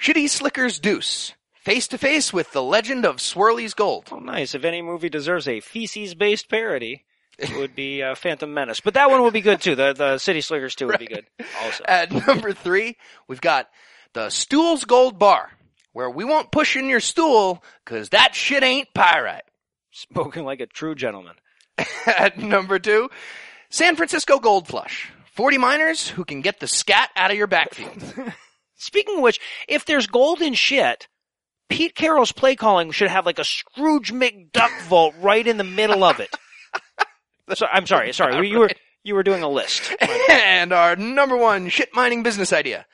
Shitty 0.00 0.28
Slicker's 0.28 0.78
Deuce. 0.78 1.32
Face 1.54 1.86
to 1.88 1.98
face 1.98 2.32
with 2.32 2.52
the 2.52 2.62
legend 2.62 3.06
of 3.06 3.16
Swirly's 3.16 3.72
Gold. 3.72 4.08
Oh, 4.10 4.18
nice. 4.18 4.54
If 4.54 4.64
any 4.64 4.82
movie 4.82 5.08
deserves 5.08 5.46
a 5.46 5.60
feces-based 5.60 6.48
parody, 6.48 7.04
it 7.38 7.50
would 7.56 7.74
be 7.76 8.02
uh, 8.02 8.14
Phantom 8.16 8.52
Menace. 8.52 8.80
But 8.80 8.94
that 8.94 9.10
one 9.10 9.22
would 9.22 9.32
be 9.32 9.40
good 9.40 9.60
too. 9.60 9.74
The 9.76 9.92
the 9.92 10.18
City 10.18 10.40
Slickers 10.40 10.74
too 10.74 10.88
would 10.88 10.98
be 10.98 11.06
good. 11.06 11.24
Also, 11.62 11.84
At 11.86 12.10
number 12.26 12.52
three, 12.52 12.96
we've 13.28 13.40
got 13.40 13.68
the 14.12 14.28
Stool's 14.28 14.84
Gold 14.84 15.18
Bar, 15.20 15.50
where 15.92 16.10
we 16.10 16.24
won't 16.24 16.50
push 16.50 16.76
in 16.76 16.88
your 16.88 17.00
stool, 17.00 17.62
cause 17.84 18.08
that 18.10 18.34
shit 18.34 18.62
ain't 18.62 18.92
pyrite. 18.92 19.44
spoken 19.92 20.44
like 20.44 20.60
a 20.60 20.66
true 20.66 20.94
gentleman. 20.96 21.34
At 22.06 22.38
number 22.38 22.78
two, 22.78 23.10
San 23.70 23.96
Francisco 23.96 24.38
Gold 24.38 24.68
Flush. 24.68 25.10
40 25.34 25.58
miners 25.58 26.08
who 26.08 26.24
can 26.24 26.42
get 26.42 26.60
the 26.60 26.66
scat 26.66 27.10
out 27.16 27.30
of 27.30 27.36
your 27.36 27.46
backfield. 27.46 28.02
Speaking 28.76 29.16
of 29.16 29.22
which, 29.22 29.40
if 29.66 29.86
there's 29.86 30.06
gold 30.06 30.42
in 30.42 30.54
shit, 30.54 31.08
Pete 31.70 31.94
Carroll's 31.94 32.32
play 32.32 32.54
calling 32.54 32.90
should 32.90 33.08
have 33.08 33.24
like 33.24 33.38
a 33.38 33.44
Scrooge 33.44 34.12
McDuck 34.12 34.80
vault 34.88 35.14
right 35.20 35.46
in 35.46 35.56
the 35.56 35.64
middle 35.64 36.04
of 36.04 36.20
it. 36.20 36.34
So, 37.54 37.66
I'm 37.70 37.86
sorry, 37.86 38.12
sorry. 38.12 38.48
You 38.48 38.60
were 38.60 38.70
you 39.04 39.14
were 39.14 39.22
doing 39.22 39.42
a 39.42 39.48
list. 39.48 39.94
and 40.28 40.72
our 40.72 40.96
number 40.96 41.36
one 41.36 41.68
shit 41.68 41.94
mining 41.94 42.22
business 42.22 42.52
idea. 42.52 42.86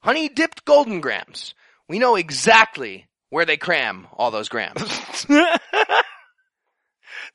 Honey 0.00 0.28
dipped 0.28 0.64
golden 0.64 1.00
grams. 1.00 1.54
We 1.88 1.98
know 1.98 2.16
exactly 2.16 3.08
where 3.30 3.44
they 3.44 3.56
cram 3.56 4.06
all 4.12 4.30
those 4.30 4.48
grams. 4.48 4.82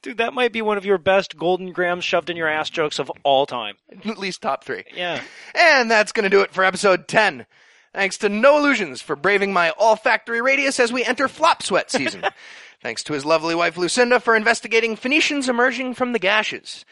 Dude, 0.03 0.17
that 0.17 0.33
might 0.33 0.51
be 0.51 0.61
one 0.61 0.77
of 0.77 0.85
your 0.85 0.97
best 0.97 1.37
golden 1.37 1.71
grams 1.71 2.03
shoved 2.03 2.29
in 2.29 2.35
your 2.35 2.49
ass 2.49 2.69
jokes 2.69 2.99
of 2.99 3.09
all 3.23 3.45
time. 3.45 3.77
At 4.05 4.17
least 4.17 4.41
top 4.41 4.65
three. 4.65 4.83
Yeah. 4.93 5.21
And 5.55 5.89
that's 5.89 6.11
gonna 6.11 6.29
do 6.29 6.41
it 6.41 6.53
for 6.53 6.65
episode 6.65 7.07
10. 7.07 7.45
Thanks 7.93 8.17
to 8.17 8.29
No 8.29 8.57
Illusions 8.57 9.01
for 9.01 9.15
braving 9.15 9.53
my 9.53 9.71
olfactory 9.79 10.41
radius 10.41 10.79
as 10.81 10.91
we 10.91 11.05
enter 11.05 11.29
flop 11.29 11.63
sweat 11.63 11.89
season. 11.89 12.25
thanks 12.81 13.01
to 13.03 13.13
his 13.13 13.23
lovely 13.23 13.55
wife 13.55 13.77
Lucinda 13.77 14.19
for 14.19 14.35
investigating 14.35 14.97
Phoenicians 14.97 15.47
emerging 15.47 15.93
from 15.93 16.11
the 16.11 16.19
gashes. 16.19 16.83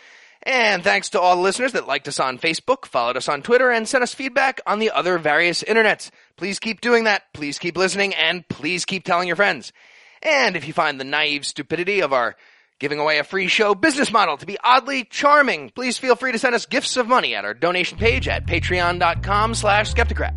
And 0.43 0.81
thanks 0.81 1.09
to 1.09 1.19
all 1.19 1.35
the 1.35 1.41
listeners 1.41 1.73
that 1.73 1.87
liked 1.87 2.07
us 2.07 2.19
on 2.19 2.39
Facebook, 2.39 2.85
followed 2.85 3.17
us 3.17 3.27
on 3.27 3.43
Twitter, 3.43 3.69
and 3.69 3.87
sent 3.87 4.03
us 4.03 4.13
feedback 4.13 4.61
on 4.65 4.79
the 4.79 4.89
other 4.89 5.17
various 5.17 5.63
internets. 5.63 6.09
Please 6.37 6.59
keep 6.59 6.81
doing 6.81 7.03
that, 7.03 7.31
please 7.33 7.59
keep 7.59 7.77
listening, 7.77 8.15
and 8.15 8.47
please 8.47 8.85
keep 8.85 9.03
telling 9.03 9.27
your 9.27 9.35
friends. 9.35 9.73
And 10.23 10.55
if 10.55 10.65
you 10.65 10.73
find 10.73 10.99
the 10.99 11.03
naive 11.03 11.45
stupidity 11.45 11.99
of 11.99 12.13
our 12.13 12.35
giving 12.81 12.99
away 12.99 13.19
a 13.19 13.23
free 13.23 13.47
show 13.47 13.75
business 13.75 14.11
model 14.11 14.35
to 14.35 14.45
be 14.47 14.57
oddly 14.63 15.03
charming, 15.03 15.69
please 15.69 15.99
feel 15.99 16.15
free 16.15 16.31
to 16.31 16.39
send 16.39 16.55
us 16.55 16.65
gifts 16.65 16.97
of 16.97 17.07
money 17.07 17.35
at 17.35 17.45
our 17.45 17.53
donation 17.53 17.95
page 17.95 18.27
at 18.27 18.47
patreon.com 18.47 19.53
slash 19.53 19.93
skepticrat. 19.93 20.35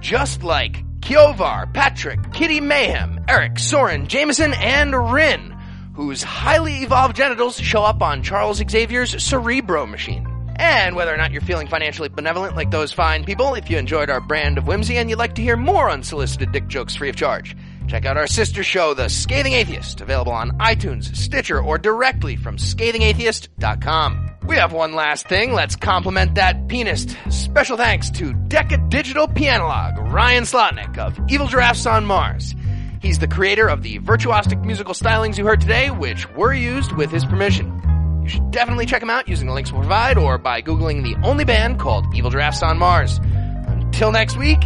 Just 0.00 0.42
like 0.42 0.82
Kiovar, 1.00 1.72
Patrick, 1.74 2.32
Kitty 2.32 2.62
Mayhem, 2.62 3.22
Eric, 3.28 3.58
Soren, 3.58 4.08
Jameson, 4.08 4.54
and 4.54 5.12
Rin, 5.12 5.54
whose 5.94 6.22
highly 6.22 6.76
evolved 6.76 7.14
genitals 7.14 7.60
show 7.60 7.84
up 7.84 8.00
on 8.00 8.22
Charles 8.22 8.62
Xavier's 8.66 9.22
Cerebro 9.22 9.84
machine. 9.84 10.26
And 10.56 10.96
whether 10.96 11.12
or 11.12 11.18
not 11.18 11.30
you're 11.30 11.42
feeling 11.42 11.66
financially 11.66 12.08
benevolent 12.08 12.56
like 12.56 12.70
those 12.70 12.90
fine 12.92 13.24
people, 13.24 13.54
if 13.54 13.68
you 13.68 13.76
enjoyed 13.76 14.08
our 14.08 14.20
brand 14.22 14.56
of 14.56 14.66
whimsy 14.66 14.96
and 14.96 15.10
you'd 15.10 15.18
like 15.18 15.34
to 15.34 15.42
hear 15.42 15.58
more 15.58 15.90
unsolicited 15.90 16.52
dick 16.52 16.68
jokes 16.68 16.96
free 16.96 17.10
of 17.10 17.16
charge, 17.16 17.54
check 17.90 18.06
out 18.06 18.16
our 18.16 18.28
sister 18.28 18.62
show, 18.62 18.94
The 18.94 19.08
Scathing 19.08 19.54
Atheist, 19.54 20.00
available 20.00 20.30
on 20.30 20.52
iTunes, 20.58 21.14
Stitcher, 21.16 21.60
or 21.60 21.76
directly 21.76 22.36
from 22.36 22.56
scathingatheist.com. 22.56 24.30
We 24.46 24.56
have 24.56 24.72
one 24.72 24.92
last 24.94 25.26
thing. 25.26 25.52
Let's 25.52 25.74
compliment 25.74 26.36
that 26.36 26.68
pianist. 26.68 27.16
Special 27.30 27.76
thanks 27.76 28.08
to 28.12 28.32
Decca 28.32 28.78
Digital 28.90 29.26
Pianologue, 29.26 30.12
Ryan 30.12 30.44
Slotnick 30.44 30.98
of 30.98 31.18
Evil 31.28 31.48
Giraffes 31.48 31.84
on 31.84 32.06
Mars. 32.06 32.54
He's 33.02 33.18
the 33.18 33.26
creator 33.26 33.66
of 33.66 33.82
the 33.82 33.98
virtuosic 33.98 34.64
musical 34.64 34.94
stylings 34.94 35.36
you 35.36 35.44
heard 35.44 35.60
today, 35.60 35.90
which 35.90 36.30
were 36.36 36.54
used 36.54 36.92
with 36.92 37.10
his 37.10 37.24
permission. 37.24 38.20
You 38.22 38.28
should 38.28 38.52
definitely 38.52 38.86
check 38.86 39.02
him 39.02 39.10
out 39.10 39.26
using 39.26 39.48
the 39.48 39.52
links 39.52 39.72
we'll 39.72 39.80
provide 39.80 40.16
or 40.16 40.38
by 40.38 40.62
Googling 40.62 41.02
the 41.02 41.16
only 41.26 41.44
band 41.44 41.80
called 41.80 42.06
Evil 42.14 42.30
Giraffes 42.30 42.62
on 42.62 42.78
Mars. 42.78 43.18
Until 43.66 44.12
next 44.12 44.36
week, 44.36 44.60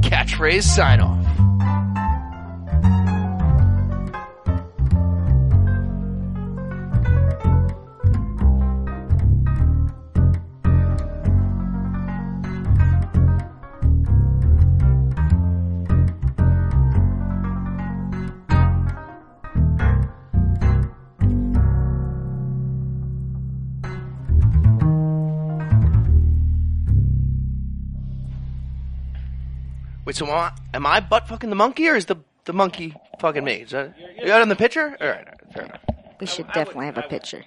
catchphrase 0.00 0.62
sign 0.62 1.00
off. 1.00 1.21
Wait, 30.12 30.16
so 30.18 30.26
am 30.26 30.32
I, 30.34 30.52
am 30.74 30.84
I 30.86 31.00
butt 31.00 31.26
fucking 31.26 31.48
the 31.48 31.56
monkey 31.56 31.88
or 31.88 31.94
is 31.96 32.04
the, 32.04 32.16
the 32.44 32.52
monkey 32.52 32.94
fucking 33.18 33.42
me. 33.42 33.62
Is 33.62 33.70
that, 33.70 33.94
you 34.18 34.26
got 34.26 34.40
it 34.40 34.42
in 34.42 34.50
the 34.50 34.56
picture? 34.56 34.94
All 35.00 35.06
right, 35.08 35.20
all 35.20 35.24
right, 35.24 35.54
fair 35.54 35.64
enough. 35.64 35.80
We 36.20 36.26
should 36.26 36.44
I 36.44 36.48
would- 36.48 36.54
definitely 36.54 36.84
have 36.84 36.98
a 36.98 37.00
would- 37.00 37.08
picture. 37.08 37.42